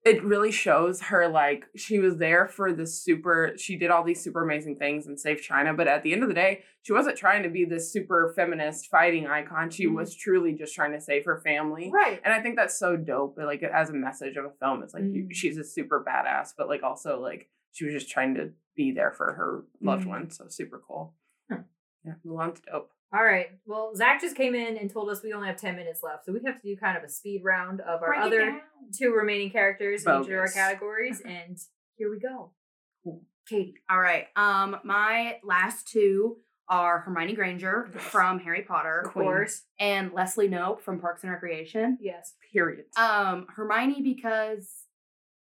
[0.04, 4.22] it really shows her like she was there for the super she did all these
[4.22, 7.16] super amazing things and saved China, but at the end of the day, she wasn't
[7.16, 9.70] trying to be this super feminist fighting icon.
[9.70, 9.94] She Mhm.
[9.96, 11.90] was truly just trying to save her family.
[11.90, 13.38] right And I think that's so dope.
[13.38, 15.34] Like as a message of a film, it's like you, Mhm.
[15.34, 19.10] she's a super badass, but like also like she was just trying to be there
[19.12, 20.08] for her loved Mhm.
[20.10, 20.30] one.
[20.30, 21.14] So super cool.
[21.50, 21.60] Huh.
[22.04, 22.92] Yeah, Mulan's dope.
[23.12, 23.46] All right.
[23.64, 26.24] Well, Zach just came in and told us we only have 10 minutes left.
[26.26, 28.38] So we have to do kind of a speed round of our Break it other
[28.46, 28.60] down.
[28.96, 30.54] two remaining characters in each of our Bogus.
[30.54, 31.22] categories.
[31.24, 31.56] And
[31.96, 32.50] here we go.
[33.48, 33.74] Kady.
[33.90, 34.26] All right.
[34.36, 36.38] Um, my last two
[36.68, 38.02] are Hermione Granger Yes.
[38.04, 39.26] from Harry Potter Of Queen.
[39.26, 39.62] course.
[39.78, 41.98] and Leslie Knope from Parks and Recreation.
[42.00, 42.32] Yes.
[42.52, 42.86] Period.
[42.96, 44.68] Um, Hermione because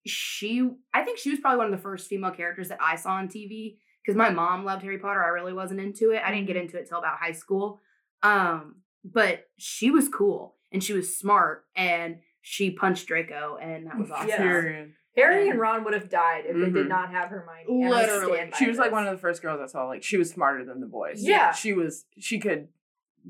[0.06, 3.12] she, I think she was probably one of the first female characters that I saw
[3.14, 5.24] on TV because my mom loved Harry Potter.
[5.24, 6.22] I really wasn't into it.
[6.24, 7.80] I didn't get into it till about high school.
[8.22, 13.98] Um, but she was cool and she was smart and she punched Draco and that
[13.98, 14.28] was awesome.
[14.30, 14.88] Yes.
[15.16, 16.90] Harry and Ron would have died if they did Mhm.
[16.90, 17.90] not have Hermione.
[17.90, 18.52] Literally.
[18.58, 19.86] She was like one of the first girls I saw.
[19.88, 21.24] Like she was smarter than the boys.
[21.24, 21.52] Yeah.
[21.54, 22.06] she was.
[22.20, 22.68] She could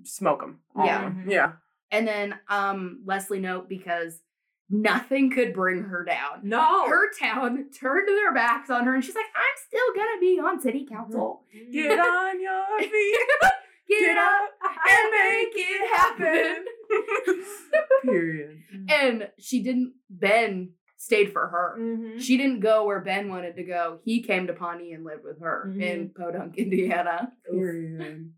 [0.04, 0.60] smoke them.
[0.78, 1.10] Yeah.
[1.12, 1.30] Mhm.
[1.32, 1.52] yeah.
[1.92, 4.22] And then um Leslie Knope because
[4.70, 6.40] nothing could bring her down.
[6.44, 6.88] No.
[6.88, 10.62] Her town turned their backs on her and she's like, I'm still gonna be on
[10.62, 11.44] city council.
[11.56, 11.72] Mm-hmm.
[11.72, 13.18] Get on your feet.
[13.88, 16.66] Get up and make it happen.
[18.04, 18.58] Period.
[18.76, 18.92] Mm.
[18.92, 21.78] and she didn't Ben stayed for her.
[21.80, 22.20] Mhm.
[22.20, 24.00] She didn't go where Ben wanted to go.
[24.04, 26.22] He came to Pawnee and lived with her in mm-hmm.
[26.22, 27.32] Podunk, Indiana.
[27.50, 28.32] Period.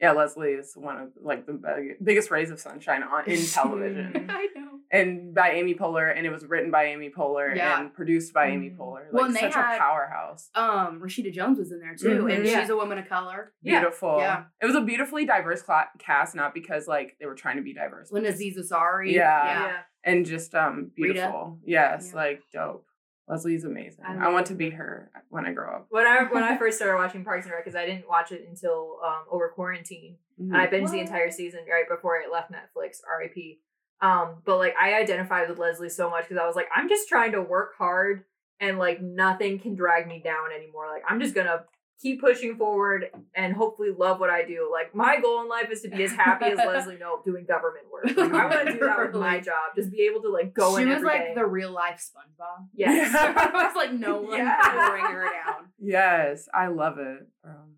[0.00, 0.08] No.
[0.08, 4.26] Yeah, Leslie is one of like the big- biggest rays of sunshine on in television,
[4.30, 4.68] I know.
[4.92, 7.80] and by Amy Poehler, and it was written by Amy Poehler Yeah.
[7.80, 8.76] and produced by Amy Mhm.
[8.76, 9.04] Poehler.
[9.06, 10.50] Like Well, and they such had- a powerhouse.
[10.54, 12.34] Um, Rashida Jones was in there too, Mhm.
[12.36, 12.60] and Yeah.
[12.60, 13.52] she's a woman of color.
[13.62, 14.18] Beautiful.
[14.20, 14.44] Yeah.
[14.62, 17.74] It was a beautifully diverse cla- cast, not because like they were trying to be
[17.74, 18.10] diverse.
[18.10, 19.12] but Linda just- Aziz Ansari.
[19.12, 19.44] Yeah.
[19.68, 19.76] Yeah.
[20.04, 20.90] and just um Retta.
[20.94, 21.58] beautiful.
[21.64, 22.16] Yes, Yeah.
[22.16, 22.86] like dope.
[23.28, 24.04] Leslie's amazing.
[24.06, 25.86] I I, want to be her when I grow up.
[25.90, 28.46] When I when I first started watching Parks and Rec, because I didn't watch it
[28.48, 32.98] until um, over quarantine, and I binged the entire season right before it left Netflix.
[33.06, 33.60] R.I.P.
[34.00, 37.08] Um, but like I identified with Leslie so much because I was like, I'm just
[37.08, 38.24] trying to work hard,
[38.60, 40.88] and like nothing can drag me down anymore.
[40.90, 41.64] Like I'm just gonna
[42.00, 44.68] keep pushing forward and hopefully love what I do.
[44.72, 47.86] Like my goal in life is to be as happy as Leslie Knope doing government
[47.92, 48.04] work.
[48.16, 49.74] Like, I want to do that with my job.
[49.76, 51.32] Just be able to like go and she in was like day.
[51.34, 52.66] the real life SpongeBob.
[52.74, 53.14] yes.
[53.14, 54.56] I was like, no one Yeah.
[54.62, 55.68] can bring her down.
[55.80, 57.26] Yes, I love it.
[57.44, 57.74] Um,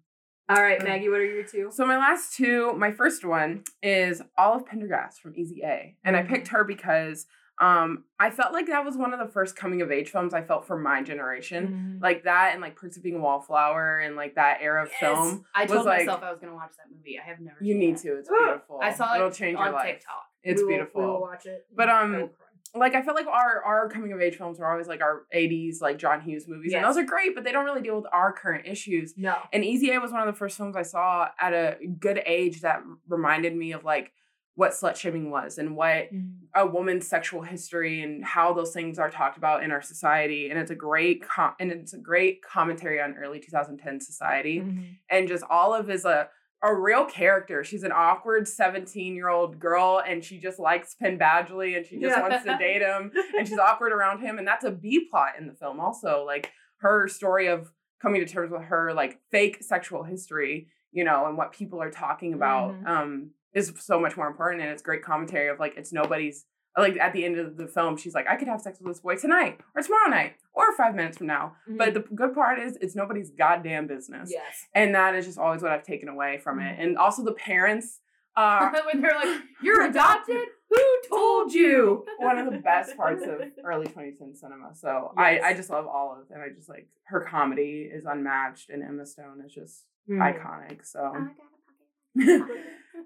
[0.48, 1.70] All right, Maggie, what are your two?
[1.72, 6.22] So my last two, my first one is Olive Penderghast from Easy A, and I
[6.22, 6.28] Mhm.
[6.28, 7.26] picked her because
[7.60, 10.42] Um, I felt like that was one of the first coming of age films I
[10.42, 11.98] felt for my generation.
[11.98, 12.02] Mhm.
[12.02, 15.00] Like that and like Perks of Being a Wallflower and like that era of Yes.
[15.00, 15.44] film.
[15.54, 17.18] I told like- myself I was gonna watch that movie.
[17.18, 17.58] I have never.
[17.60, 18.16] You need to.
[18.18, 18.80] It's beautiful.
[18.82, 19.86] I saw it It'll change your on life.
[19.86, 20.26] TikTok.
[20.42, 21.00] It's We will- beautiful.
[21.02, 21.66] We will watch it.
[21.74, 22.30] But, um,
[22.74, 25.80] like I felt like our our coming of age films were always like our 80s
[25.82, 28.32] like John Hughes movies and those are great but they don't really deal with our
[28.32, 29.18] current issues.
[29.18, 29.36] no.
[29.52, 32.60] And Easy A was one of the first films I saw at a good age
[32.60, 34.12] that reminded me of like
[34.56, 36.08] what slut shaming was and what
[36.54, 40.58] a woman's sexual history and how those things are talked about in our society and
[40.58, 44.96] it's a great com- and it's a great commentary on early 2010 society Mhm.
[45.08, 46.28] and just Olive is a
[46.62, 47.64] a real character.
[47.64, 51.96] She's an awkward 17 year old girl and she just likes Penn Badgley and she
[51.98, 52.20] just Yeah.
[52.20, 54.36] wants to date him and she's awkward around him.
[54.36, 56.22] And that's a B plot in the film also.
[56.26, 61.24] Like her story of coming to terms with her like fake sexual history, you know,
[61.28, 62.86] and what people are talking about Mhm.
[62.86, 64.62] um is so much more important.
[64.62, 66.46] And it's great commentary of like it's nobody's
[66.78, 69.00] like at the end of the film, she's like, I could have sex with this
[69.00, 71.56] boy tonight or tomorrow night or five minutes from now.
[71.68, 74.30] But the good part is it's nobody's goddamn business.
[74.32, 74.66] yes.
[74.74, 76.78] And that is just always what I've taken away from it.
[76.78, 76.82] Mhm.
[76.82, 78.00] And also the parents
[78.36, 80.46] are when they're like, "You're adopted?
[80.70, 84.70] Who told you?" one of the best parts of early 2010 cinema.
[84.74, 85.42] So Yes.
[85.42, 89.04] I, I just love Olive and I just like her comedy is unmatched and Emma
[89.06, 90.18] Stone is just Mhm.
[90.20, 90.86] iconic.
[90.86, 92.54] So I got a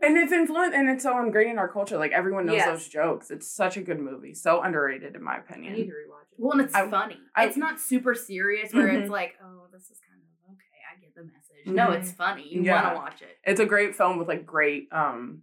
[0.02, 1.96] and it's influent and it's so ingrained in our culture.
[1.98, 2.66] Like everyone knows Yes.
[2.66, 3.30] those jokes.
[3.30, 4.34] It's such a good movie.
[4.34, 5.72] So underrated in my I opinion.
[5.74, 6.38] need to rewatch it.
[6.38, 7.20] Well, and it's I- funny.
[7.34, 9.02] I- it's not super serious where Mhm.
[9.02, 10.64] it's like, "Oh, this is kind of okay.
[10.92, 11.98] I get the message." No, Mhm.
[12.00, 12.48] it's funny.
[12.48, 12.82] You Yeah.
[12.82, 13.38] want to watch it.
[13.44, 15.42] It's a great film with like great um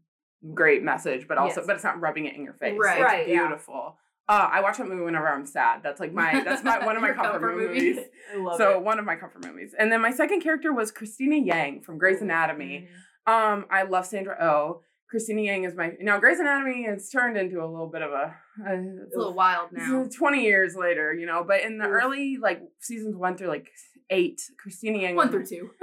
[0.54, 1.68] great message, but also Yes.
[1.68, 2.78] but it's not rubbing it in your face.
[2.80, 2.98] Right.
[3.00, 3.40] It's Right, yeah.
[3.48, 3.98] beautiful.
[4.30, 5.84] Uh, I watch that movie whenever I'm sad.
[5.84, 7.68] That's like my that's my one of my comfort, comfort movie.
[7.94, 8.00] movies.
[8.34, 8.82] I love So it.
[8.82, 9.76] one of my comfort movies.
[9.78, 12.88] And then my second character was Cristina Yang from Grey's Anatomy.
[12.90, 12.96] Mhm.
[13.28, 14.82] Um, I love Sandra Oh.
[15.10, 18.34] Cristina Yang is my now Grey's Anatomy has turned into a little bit of a,
[18.66, 18.74] a
[19.06, 20.08] It's a little wild now.
[20.10, 23.68] 20 years later, you know, but in the early like seasons one through like
[24.10, 25.70] eight, Cristina Yang One through two.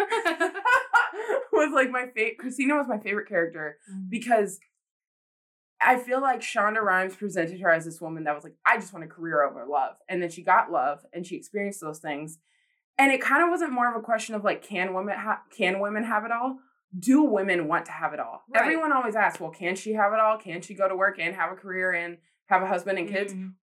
[1.53, 2.39] was like my favorite.
[2.39, 4.09] Cristina was my favorite character Mhm.
[4.09, 4.59] because
[5.81, 8.93] I feel like Shonda Rhimes presented her as this woman that was like, I just
[8.93, 9.97] want a career over love.
[10.09, 12.39] And then she got love and she experienced those things.
[12.97, 15.79] And it kind of wasn't more of a question of like, can women ha- can
[15.81, 16.59] women have it all?
[16.97, 18.43] Do women want to have it all?
[18.53, 18.63] Right.
[18.63, 20.39] Everyone always asks, well, can she have it all?
[20.39, 23.35] Can she go to work and have a career and have a husband and kids?
[23.35, 23.55] Mhm.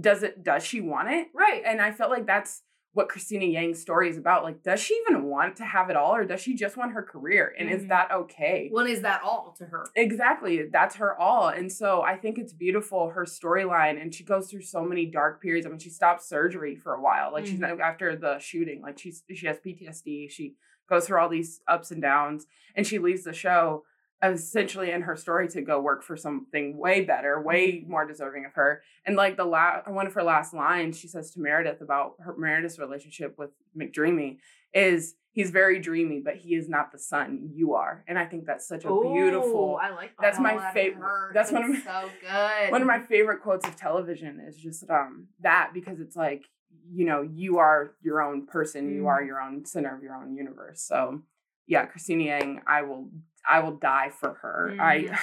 [0.00, 1.28] Does it does she want it?
[1.34, 1.62] Right.
[1.64, 2.62] And I felt like that's
[2.94, 4.44] what Cristina Yang's story is about.
[4.44, 7.02] Like, does she even want to have it all or does she just want her
[7.02, 7.52] career?
[7.58, 7.88] And is Mhm.
[7.88, 8.68] that okay?
[8.70, 9.84] When is that all to her?
[9.96, 10.68] Exactly.
[10.68, 11.48] That's her all.
[11.48, 14.00] And so I think it's beautiful, her storyline.
[14.00, 15.66] And she goes through so many dark periods.
[15.66, 17.32] I mean, she stopped surgery for a while.
[17.32, 17.78] Like she's Mhm.
[17.78, 18.80] not after the shooting.
[18.82, 20.28] Like she's she has PTSD.
[20.28, 20.54] She
[20.88, 22.46] goes through all these ups and downs.
[22.76, 23.84] And she leaves the show
[24.22, 28.54] essentially in her story to go work for something way better, way more deserving of
[28.54, 28.82] her.
[29.04, 32.34] And like the last one of her last lines, she says to Meredith about her
[32.36, 34.38] Meredith's relationship with McDreamy
[34.72, 38.04] is he's very dreamy, but he is not the sun you are.
[38.08, 40.22] And I think that's such a Ooh, beautiful I like that.
[40.22, 42.70] That's my favorite- that's one of It's so good.
[42.70, 46.44] one of my favorite quotes of television is just um that because it's like
[46.92, 50.34] you know you are your own person you are your own center of your own
[50.36, 51.20] universe so
[51.66, 53.08] yeah cristina yang i will
[53.48, 55.06] i will die for her i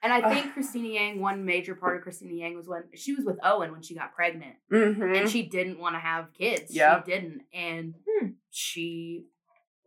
[0.00, 3.24] And I think Cristina Yang, one major part of Cristina Yang was when she was
[3.24, 4.54] with Owen when she got pregnant.
[4.70, 5.18] Mhm.
[5.18, 6.72] and she didn't want to have kids.
[6.72, 7.04] Yep.
[7.04, 7.42] She didn't.
[7.52, 8.26] And Hmm.
[8.48, 9.26] she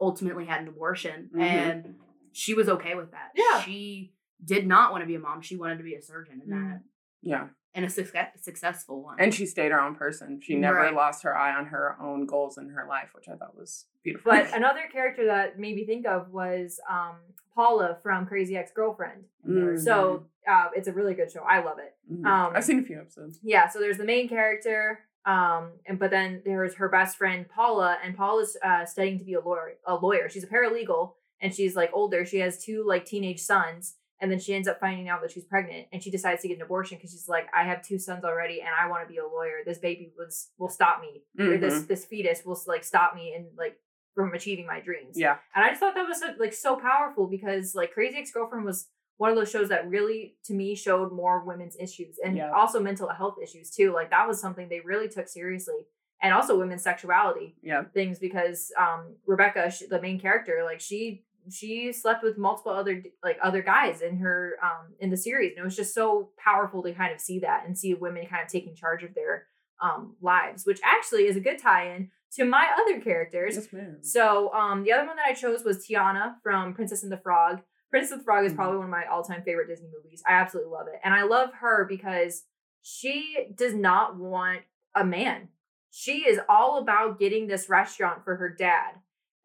[0.01, 1.29] ultimately had an abortion.
[1.33, 1.39] Mhm.
[1.41, 1.95] And
[2.33, 3.31] she was okay with that.
[3.35, 3.61] Yeah.
[3.61, 5.41] She did not want to be a mom.
[5.41, 6.81] She wanted to be a surgeon and that
[7.21, 9.15] yeah and a success, successful one.
[9.19, 10.93] and she stayed her own person she never Right.
[10.93, 14.31] lost her eye on her own goals in her life which i thought was beautiful
[14.31, 17.15] But another character that made me think of was um,
[17.55, 19.25] Paula from Crazy Ex Girlfriend.
[19.47, 19.77] Mhm.
[19.79, 21.41] So uh, it's a really good show.
[21.41, 21.93] I love it.
[22.11, 22.25] Mhm.
[22.25, 23.67] um, i've seen a few episodes Yeah.
[23.69, 28.15] So there's the main character, um, and but then there's her best friend Paula, and
[28.17, 29.73] Paula's uh, studying to be a lawyer.
[29.85, 30.29] A lawyer.
[30.29, 32.25] She's a paralegal, and she's like older.
[32.25, 35.43] She has two like teenage sons, and then she ends up finding out that she's
[35.45, 38.23] pregnant, and she decides to get an abortion because she's like, I have two sons
[38.23, 39.57] already, and I want to be a lawyer.
[39.65, 43.47] This baby was will stop me, or this this fetus will like stop me and
[43.57, 43.77] like
[44.15, 45.17] from achieving my dreams.
[45.17, 48.31] yeah And I just thought that was so, like so powerful because like Crazy Ex
[48.31, 52.35] Girlfriend was one of those shows that really to me showed more women's issues and
[52.35, 52.51] Yeah.
[52.51, 53.93] also mental health issues too.
[53.93, 55.85] Like that was something they really took seriously,
[56.21, 61.23] and also women's sexuality yeah things because um Rebecca, sh the main character, like she
[61.49, 65.59] she slept with multiple other like other guys in her um in the series, and
[65.61, 68.49] it was just so powerful to kind of see that and see women kind of
[68.49, 69.47] taking charge of their
[69.81, 73.55] um lives, which actually is a good tie-in to my other characters.
[73.55, 77.11] yes ma'am So um the other one that I chose was Tiana from Princess and
[77.11, 77.61] the Frog.
[77.89, 78.55] Princess and the Frog is Mhm.
[78.55, 80.23] probably one of my all-time favorite Disney movies.
[80.27, 80.99] I absolutely love it.
[81.03, 82.43] And I love her because
[82.81, 84.61] she does not want
[84.95, 85.49] a man.
[85.89, 88.93] She is all about getting this restaurant for her dad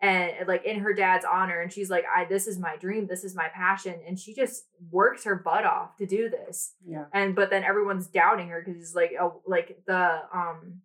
[0.02, 3.24] and like in her dad's honor and she's like I this is my dream, this
[3.24, 6.74] is my passion and she just works her butt off to do this.
[6.86, 7.06] Yeah.
[7.14, 10.82] And but then everyone's doubting her cuz it's like oh like the um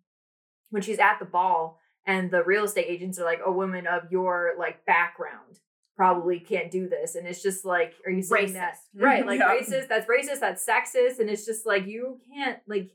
[0.70, 4.10] when she's at the ball and the real estate agents are like a woman of
[4.10, 5.58] your like background
[5.94, 9.02] probably can't do this and it's just like are you saying that Racist.
[9.04, 9.54] right like Yeah.
[9.54, 12.90] racist that's racist that's sexist and it's just like you can't like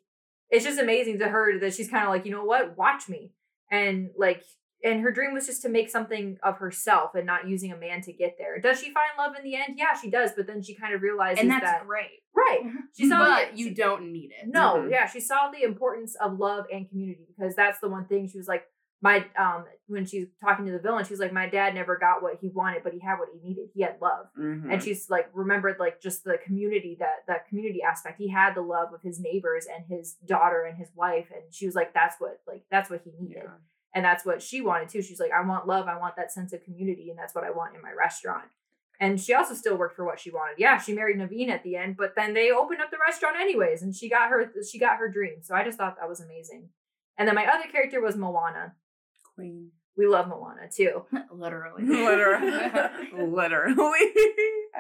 [0.50, 3.32] it's just amazing to her that she's kind of like you know what watch me
[3.70, 4.42] and like
[4.84, 8.02] and her dream was just to make something of herself and not using a man
[8.02, 10.62] to get there does she find love in the end yeah she does but then
[10.62, 12.22] she kind of realizes and that's that great.
[12.36, 12.60] right
[12.96, 14.48] she saw but the- you she- don't need it.
[14.48, 14.92] no, Mhm.
[14.92, 18.38] yeah, she saw the importance of love and community because that's the one thing she
[18.38, 18.64] was like,
[19.02, 22.38] my um when she's talking to the villain, she's like, my dad never got what
[22.42, 23.70] he wanted, but he had what he needed.
[23.76, 24.72] He had love, Mhm.
[24.74, 28.18] and she's like remembered like just the community that that community aspect.
[28.18, 31.66] He had the love of his neighbors and his daughter and his wife, and she
[31.68, 33.52] was like, that's what like that's what he needed, yeah.
[33.94, 35.02] And that's what she wanted too.
[35.02, 37.52] She's like, I want love, I want that sense of community, and that's what I
[37.52, 38.46] want in my restaurant.
[39.00, 40.56] And she also still worked for what she wanted.
[40.58, 43.82] Yeah, she married Naveen at the end, but then they opened up the restaurant anyways,
[43.82, 45.38] and she got her she got her dream.
[45.42, 46.70] So I just thought that was amazing.
[47.18, 48.76] And then my other character was Moana.
[49.36, 49.72] Queen.
[49.96, 51.84] We love Moana too, Literally.
[51.84, 52.52] Literally.
[53.18, 54.14] Literally.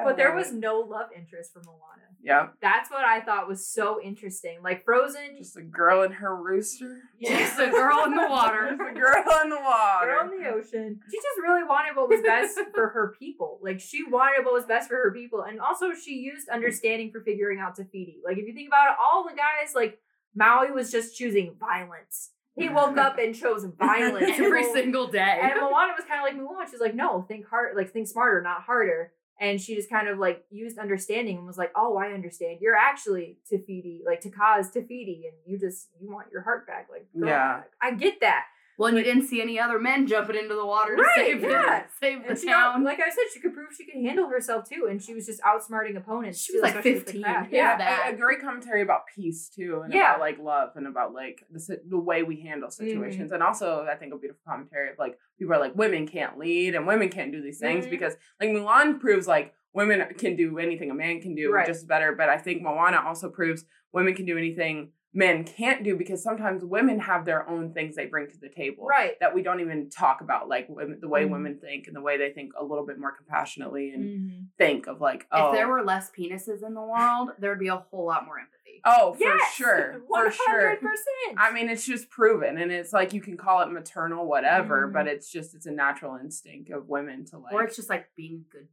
[0.04, 2.07] But there was no love interest for Moana.
[2.21, 2.47] Yeah.
[2.62, 4.60] That's what I thought was so interesting.
[4.63, 7.01] Like Frozen, Just a girl and her rooster.
[7.21, 8.75] Just a girl in the water.
[8.77, 10.08] Just a girl in the water.
[10.08, 10.99] girl in the ocean.
[11.10, 13.60] She just really wanted what was best for her people.
[13.62, 17.21] Like she wanted what was best for her people, and also she used understanding for
[17.21, 18.17] figuring out Te Fiti.
[18.25, 19.99] Like if you think about it, all the guys like
[20.36, 22.32] Maui was just choosing violence.
[22.56, 25.39] He woke up and chose violence Every single day.
[25.43, 26.69] And Moana was kind of like Mulan.
[26.69, 29.12] She's like, no, think hard, like think smarter, not harder.
[29.39, 32.58] And she just kind of like used understanding and was like, oh, I understand.
[32.60, 36.65] You're actually Te Fiti, like Takaz Te Fiti, and you just you want your heart
[36.65, 36.88] back.
[36.91, 37.62] Like, Yeah.
[37.82, 38.45] I get that.
[38.77, 41.41] Well, and you didn't see any other men jumping into the water to Right, save
[41.41, 41.83] yeah.
[41.83, 42.83] the, save the And she, got, town.
[42.83, 45.41] like I said, she could prove she could handle herself too, and she was just
[45.41, 46.39] outsmarting opponents.
[46.41, 47.23] She too, was, like, especially with the 15.
[47.23, 47.51] craft.
[47.51, 47.57] Yeah.
[47.71, 48.11] Yeah, that.
[48.11, 50.11] a, a great commentary about peace too, and Yeah.
[50.11, 53.95] about like love and about like the the way we handle situations, and also I
[53.95, 57.31] think a beautiful commentary of like people are like women can't lead and women can't
[57.31, 57.89] do these things Mhm.
[57.89, 61.65] because like Mulan proves like women can do anything a man can do Right.
[61.67, 63.63] just better, but I think Moana also proves
[63.93, 68.06] women can do anything men can't do because sometimes women have their own things they
[68.06, 69.19] bring to the table right.
[69.19, 71.32] that we don't even talk about like women, the way Mhm.
[71.32, 74.45] women think and the way they think a little bit more compassionately and Mhm.
[74.60, 77.67] think of like oh If there were less penises in the world, there would be
[77.69, 78.53] a whole lot more empathy.
[78.86, 81.38] oh for Yes, sure one for sure hundred percent.
[81.38, 84.93] I mean, it's just proven, and it's like you can call it maternal, whatever, Mhm.
[84.93, 88.06] but it's just it's a natural instinct of women to like or it's just like
[88.15, 88.67] being a good.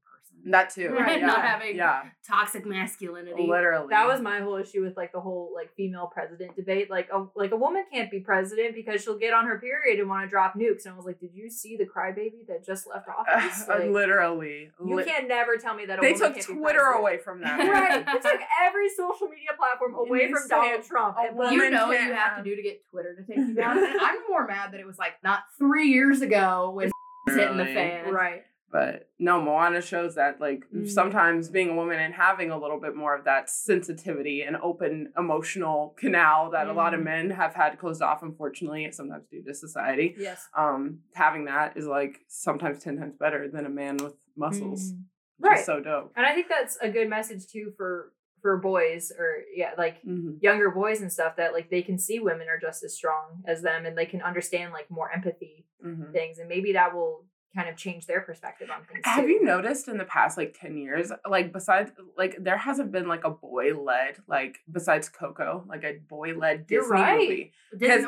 [0.46, 3.46] That too, Right, yeah, not having yeah, Toxic masculinity.
[3.48, 3.86] literally.
[3.90, 6.90] That was my whole issue with like the whole like female president debate.
[6.90, 10.08] Like a like a woman can't be president because she'll get on her period and
[10.08, 10.84] want to drop nukes.
[10.84, 13.62] And I was like, did you see the crybaby that just left office?
[13.68, 14.70] Uh, Like, literally.
[14.84, 17.00] you Li- can't never tell me that a They woman took can't Twitter president.
[17.00, 17.58] away from them.
[17.70, 18.04] Right.
[18.04, 21.16] They took every social media platform away from Donald Trump.
[21.16, 23.54] a And- you know what you have to do to get Twitter to take you
[23.54, 23.78] down.
[23.78, 26.90] I'm more mad that it was like not three years ago when
[27.28, 28.12] hitting the fan.
[28.12, 28.42] right.
[28.74, 30.88] But no, Moana shows that like Mhm.
[30.90, 35.12] sometimes being a woman and having a little bit more of that sensitivity and open
[35.16, 37.04] emotional canal that a lot of Mhm.
[37.04, 40.16] men have had closed off, unfortunately, sometimes due to society.
[40.18, 40.48] Yes.
[40.54, 44.92] Um, having that is like sometimes ten times better than a man with muscles.
[44.92, 45.04] Mhm.
[45.38, 45.58] Which Right.
[45.60, 46.12] is so dope.
[46.16, 50.42] And I think that's a good message too for for boys or yeah, like Mhm.
[50.42, 53.62] younger boys and stuff that like they can see women are just as strong as
[53.62, 56.12] them and they can understand like more empathy Mhm.
[56.12, 59.00] things and maybe that will kind of change their perspective on things.
[59.04, 59.30] Have too.
[59.30, 63.24] you noticed in the past like 10 years, like besides like there hasn't been like
[63.24, 67.28] a boy led, like besides Coco, like a boy led You're Disney right.
[67.28, 67.52] movie.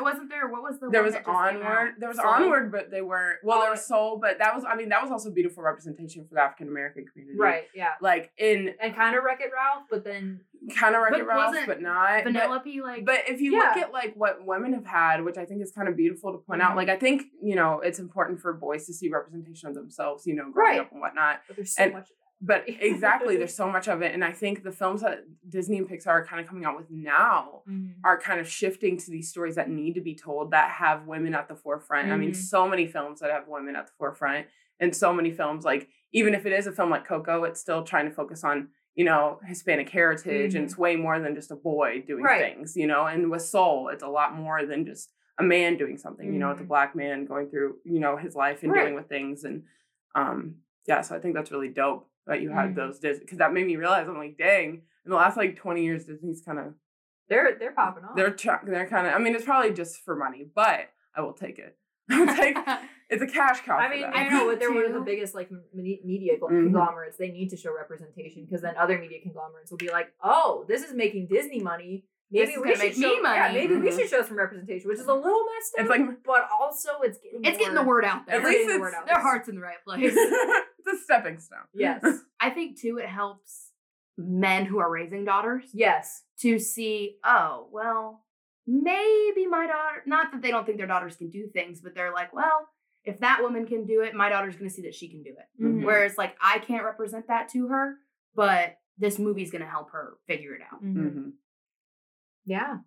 [0.01, 0.47] Wasn't there?
[0.47, 1.95] What was the There was onward.
[1.99, 2.27] There was Soul?
[2.27, 5.11] onward, but they weren't well, there was soul, but that was I mean, that was
[5.11, 7.37] also beautiful representation for the African American community.
[7.37, 7.93] Right, yeah.
[8.01, 10.41] Like in And kind of Wreck It Ralph, but then
[10.75, 12.23] kind of Wreck It Ralph, but not.
[12.23, 15.45] but- Vanellope like But if you look at like what women have had, which I
[15.45, 16.65] think is kind of beautiful to point Mhm.
[16.65, 20.25] out, like I think you know it's important for boys to see representation of themselves,
[20.27, 20.79] you know, growing Right.
[20.81, 21.41] up and whatnot.
[21.47, 22.13] but there's so And- much of that.
[22.39, 25.89] But exactly, there's so much of it, and I think the films that Disney and
[25.89, 27.63] Pixar are kind of coming out with now
[28.03, 31.33] are kind of shifting to these stories that need to be told that have women
[31.33, 32.11] at the forefront.
[32.11, 32.35] I mean, Mhm.
[32.35, 34.45] so many films that have women at the forefront,
[34.79, 37.83] and so many films like even if it is a film like Coco, it's still
[37.83, 40.67] trying to focus on you know Hispanic heritage, and Mhm.
[40.67, 42.41] it's way more than just a boy doing Right.
[42.55, 43.05] things, you know.
[43.05, 46.33] And with Soul, it's a lot more than just a man doing something.
[46.33, 46.67] You know, it's a Mhm.
[46.75, 48.79] black man going through you know his life and Right.
[48.81, 49.63] dealing with things, and
[50.15, 50.55] um,
[50.87, 51.01] yeah.
[51.01, 52.75] So I think that's really dope that you had Mhm.
[52.75, 56.05] those because that made me realize I'm like, dang, in the last like 20 years,
[56.05, 56.73] Disney's kind of
[57.29, 58.15] They're they're popping off.
[58.15, 59.13] They're tr- they're kind of.
[59.13, 61.77] I mean, it's probably just for money, but I will take it.
[62.09, 62.57] I will take.
[63.09, 63.77] It's a cash cow.
[63.77, 64.11] I for mean, them.
[64.13, 66.49] I I know, think but they're one of the biggest like m- me- media gl-
[66.51, 66.63] Mhm.
[66.65, 67.17] conglomerates.
[67.17, 70.83] They need to show representation because then other media conglomerates will be like, "Oh, this
[70.83, 72.05] is making Disney money.
[72.29, 73.97] Maybe we should make show, me Yeah, maybe we Mhm.
[73.97, 75.79] should show some representation, which is a little messed up.
[75.81, 78.35] It's like- but also it's getting it's getting the word out there.
[78.41, 79.21] At least getting the word out Their there.
[79.23, 80.01] heart's in the right place.
[80.13, 81.59] it's a stepping stone.
[81.73, 82.03] Yes,
[82.41, 83.71] I think too it helps
[84.17, 88.25] men who are raising daughters yes, to see, oh, well,
[88.65, 92.11] maybe my daughter not that they don't think their daughters can do things, but they're
[92.11, 92.67] like, well,
[93.07, 95.63] if that woman can do it, my daughter's gonna see that she can do it.
[95.63, 95.85] Mhm.
[95.85, 97.95] Whereas like I can't represent that to her,
[98.35, 100.83] but this movie's gonna help her figure it out.
[100.83, 100.95] Mhm.
[101.13, 101.31] Mhm.
[102.45, 102.77] yeah.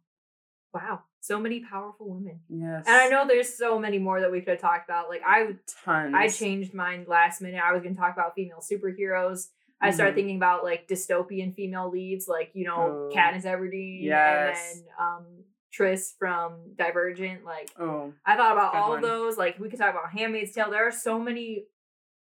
[0.73, 2.85] Wow, so many powerful women, Yes.
[2.87, 5.09] and I know there's so many more that we could have talked about.
[5.09, 6.15] Like I tons.
[6.15, 7.61] I changed mine last minute.
[7.61, 9.49] I was going to talk about female superheroes.
[9.81, 10.17] I started Mhm.
[10.17, 13.11] thinking about like dystopian female leads, like you know Oh.
[13.13, 14.77] Katniss Everdeen, Yes.
[14.77, 17.45] and then um, Tris from Divergent.
[17.45, 18.99] Like Oh, I thought about all one.
[19.05, 19.37] of those.
[19.39, 20.71] Like we could talk about Handmaid's Tale.
[20.71, 21.65] There are so many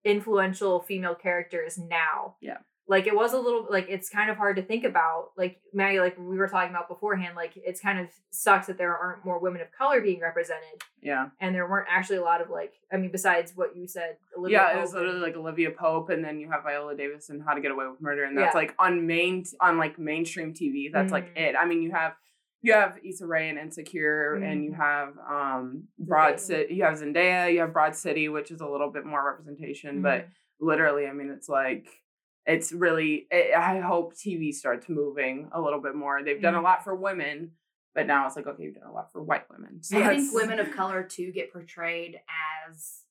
[0.05, 2.37] influential female characters now.
[2.41, 2.59] Yeah.
[2.87, 5.29] Like it was a little like it's kind of hard to think about.
[5.39, 8.95] Like Maggie, like we were talking about beforehand, like it's kind of sucks that there
[8.95, 11.29] aren't more women of color being represented yeah.
[11.41, 14.59] and there weren't actually a lot of like I mean besides what you said Olivia
[14.59, 17.31] yeah, it Pope was and- literally like Olivia Pope, and then you have Viola Davis
[17.31, 18.61] and How to Get Away with Murder, and that's Yeah.
[18.61, 20.93] like on main on like mainstream TV.
[20.93, 21.41] That's like Mhm.
[21.41, 21.57] it.
[21.59, 22.13] I mean, you have
[22.65, 24.77] you have Issa Rae and Insecure, and you Mhm.
[24.77, 26.41] have um Broad Zendaya.
[26.41, 26.75] City.
[26.75, 27.53] You have Zendaya.
[27.53, 30.31] You have Broad City, which is a little bit more representation, but Mhm.
[30.61, 31.87] literally, I mean, it's like
[32.47, 33.27] it's really.
[33.31, 36.23] It, I hope TV starts moving a little bit more.
[36.23, 36.65] They've done a Mhm.
[36.65, 37.53] lot for women,
[37.95, 39.83] but now it's like okay, you've done a lot for white women.
[39.83, 42.21] So I think women of color too get portrayed
[42.67, 43.03] as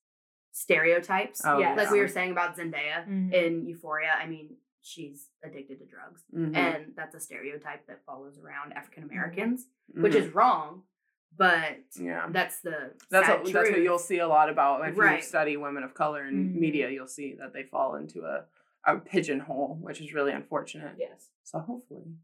[0.52, 1.42] stereotypes.
[1.46, 1.78] Oh, Yes.
[1.78, 3.34] Like we were saying about Zendaya Mhm.
[3.34, 4.12] in Euphoria.
[4.20, 6.24] I mean, she's addicted to drugs.
[6.34, 9.66] Mhm, And that's a stereotype that follows around African Americans,
[9.96, 10.04] mhm.
[10.04, 10.84] which is wrong,
[11.38, 12.28] but yeah.
[12.30, 15.84] that's the That's what, that's what you'll see a lot about if you study women
[15.84, 16.56] of color in Mhm.
[16.60, 16.90] media.
[16.90, 18.46] You'll see that they fall into a,
[18.86, 20.96] a pigeonhole, which is really unfortunate.
[21.00, 22.18] yes So hopefully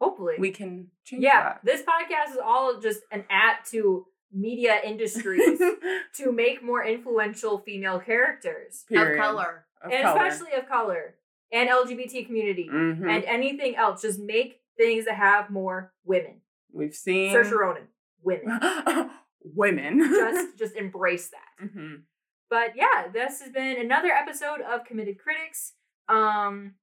[0.00, 5.58] hopefully we can change yeah this podcast is all just an add to media industries
[6.16, 9.64] to make more influential female characters of color.
[9.80, 10.26] Of and color.
[10.26, 11.14] especially of color
[11.54, 13.08] and LGBT community Mhm.
[13.08, 16.40] and anything else just make things that have more women
[16.72, 17.88] we've seen Saoirse Ronan
[18.22, 18.44] women
[19.44, 19.98] women.
[20.00, 22.02] just just embrace that Mhm.
[22.50, 25.74] But yeah, this has been another episode of Committed Critics.
[26.08, 26.74] Um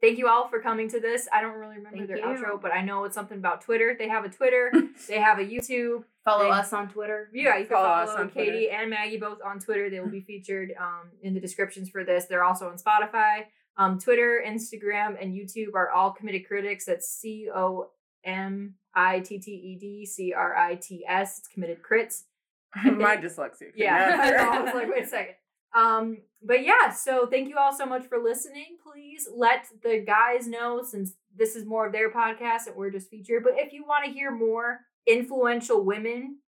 [0.00, 1.26] thank you all for coming to this.
[1.32, 2.24] I don't really remember Thank their you.
[2.24, 3.94] outro, but I know it's something about Twitter.
[3.98, 4.70] They have a Twitter,
[5.08, 6.04] they have a YouTube.
[6.24, 7.30] Follow They- us on Twitter.
[7.32, 9.88] Yeah, you can Follow follow, us on Kady and Maggie both on Twitter.
[9.90, 12.24] They will be featured um, in the descriptions for this.
[12.26, 13.46] They're also on Spotify.
[13.76, 16.84] Um, Twitter, Instagram, and YouTube are all committed critics.
[16.84, 17.90] That's C O
[18.24, 21.38] M I T T E D C R I T S.
[21.38, 22.22] It's committed crits.
[22.84, 23.72] My dyslexia.
[23.74, 24.48] Yeah.
[24.52, 25.34] I was like, wait a second.
[25.74, 28.76] Um, but yeah, so thank you all so much for listening.
[28.82, 33.10] Please let the guys know since this is more of their podcast and we're just
[33.10, 33.42] featured.
[33.42, 36.38] But if you want to hear more influential women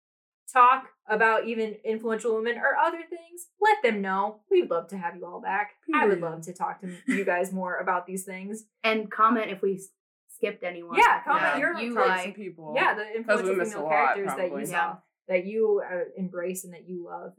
[0.53, 4.41] talk about even influential women or other things, let them know.
[4.51, 5.73] We'd love to have you all back.
[5.95, 8.65] I would love to talk to you guys more about these things.
[8.85, 9.81] And comment if we
[10.29, 10.97] skipped anyone.
[10.99, 11.59] Yeah, comment Yeah.
[11.59, 12.75] your you like, like Some people.
[12.77, 14.61] yeah, the influential female lot, characters that probably.
[14.61, 14.95] you saw, Yeah.
[15.29, 17.33] that you uh, embrace and that you love,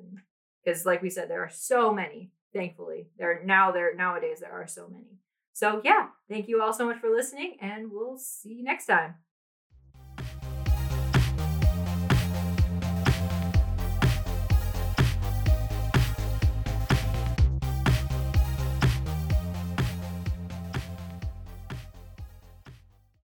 [0.63, 2.31] because like we said, there are so many.
[2.53, 5.19] Thankfully, there now there nowadays there are so many.
[5.53, 9.15] So yeah, thank you all so much for listening, and we'll see you next time.